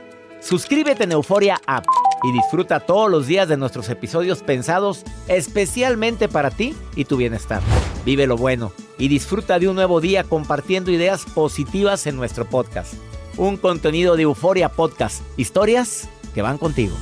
Suscríbete 0.41 1.03
en 1.03 1.11
Euforia 1.11 1.61
App 1.67 1.85
y 2.23 2.31
disfruta 2.31 2.79
todos 2.79 3.09
los 3.11 3.27
días 3.27 3.47
de 3.47 3.57
nuestros 3.57 3.89
episodios 3.89 4.41
pensados 4.41 5.03
especialmente 5.27 6.27
para 6.27 6.49
ti 6.49 6.75
y 6.95 7.05
tu 7.05 7.17
bienestar. 7.17 7.61
Vive 8.05 8.25
lo 8.25 8.37
bueno 8.37 8.71
y 8.97 9.07
disfruta 9.07 9.59
de 9.59 9.67
un 9.67 9.75
nuevo 9.75 10.01
día 10.01 10.23
compartiendo 10.23 10.89
ideas 10.89 11.25
positivas 11.25 12.07
en 12.07 12.15
nuestro 12.15 12.45
podcast. 12.45 12.95
Un 13.37 13.55
contenido 13.55 14.15
de 14.15 14.23
Euforia 14.23 14.69
Podcast, 14.69 15.21
historias 15.37 16.09
que 16.33 16.41
van 16.41 16.57
contigo. 16.57 16.95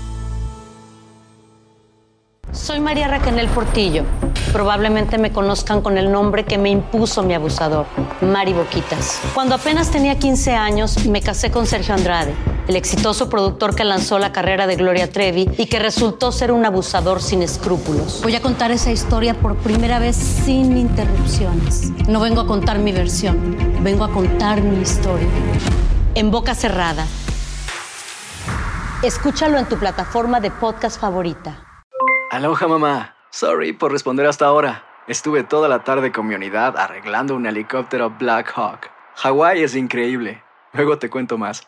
Soy 2.52 2.82
María 2.82 3.08
Raquel 3.08 3.47
Portillo. 3.49 4.04
Probablemente 4.52 5.17
me 5.17 5.32
conozcan 5.32 5.82
con 5.82 5.97
el 5.97 6.12
nombre 6.12 6.43
que 6.43 6.58
me 6.58 6.69
impuso 6.69 7.23
mi 7.23 7.36
abusador, 7.36 7.86
Mari 8.21 8.54
Boquitas. 8.54 9.21
Cuando 9.34 9.56
apenas 9.56 9.91
tenía 9.91 10.19
15 10.19 10.54
años, 10.54 11.06
me 11.06 11.21
casé 11.21 11.52
con 11.52 11.67
Sergio 11.67 11.93
Andrade, 11.93 12.34
el 12.69 12.75
exitoso 12.75 13.32
productor 13.32 13.73
que 13.73 13.84
lanzó 13.84 14.19
la 14.19 14.32
carrera 14.32 14.67
de 14.67 14.75
Gloria 14.75 15.12
Trevi 15.12 15.49
y 15.58 15.65
que 15.65 15.79
resultó 15.79 16.32
ser 16.32 16.51
un 16.51 16.63
abusador 16.67 17.19
sin 17.19 17.41
escrúpulos. 17.41 18.21
Voy 18.21 18.36
a 18.36 18.43
contar 18.43 18.69
esa 18.69 18.91
historia 18.91 19.34
por 19.34 19.55
primera 19.55 19.97
vez 19.97 20.15
sin 20.15 20.77
interrupciones. 20.77 21.89
No 22.08 22.19
vengo 22.19 22.41
a 22.41 22.45
contar 22.45 22.77
mi 22.77 22.91
versión, 22.91 23.58
vengo 23.82 24.03
a 24.03 24.12
contar 24.12 24.62
mi 24.62 24.82
historia. 24.82 25.27
En 26.13 26.29
boca 26.29 26.53
cerrada. 26.53 27.08
Escúchalo 29.01 29.58
en 29.58 29.67
tu 29.67 29.79
plataforma 29.79 30.39
de 30.39 30.51
podcast 30.51 31.01
favorita. 31.01 31.65
Aloha 32.29 32.67
mamá. 32.67 33.15
Sorry 33.32 33.73
por 33.73 33.91
responder 33.91 34.27
hasta 34.27 34.45
ahora. 34.45 34.84
Estuve 35.08 35.43
toda 35.43 35.69
la 35.69 35.84
tarde 35.84 36.12
con 36.12 36.27
mi 36.27 36.36
unidad 36.36 36.77
arreglando 36.77 37.36
un 37.36 37.47
helicóptero 37.47 38.12
Black 38.12 38.53
Hawk. 38.55 38.91
Hawái 39.15 39.63
es 39.63 39.75
increíble. 39.75 40.43
Luego 40.73 40.99
te 40.99 41.10
cuento 41.10 41.39
más. 41.39 41.67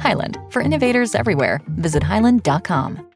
Highland, 0.00 0.38
for 0.50 0.62
innovators 0.62 1.14
everywhere, 1.14 1.60
visit 1.68 2.02
highland.com. 2.02 3.07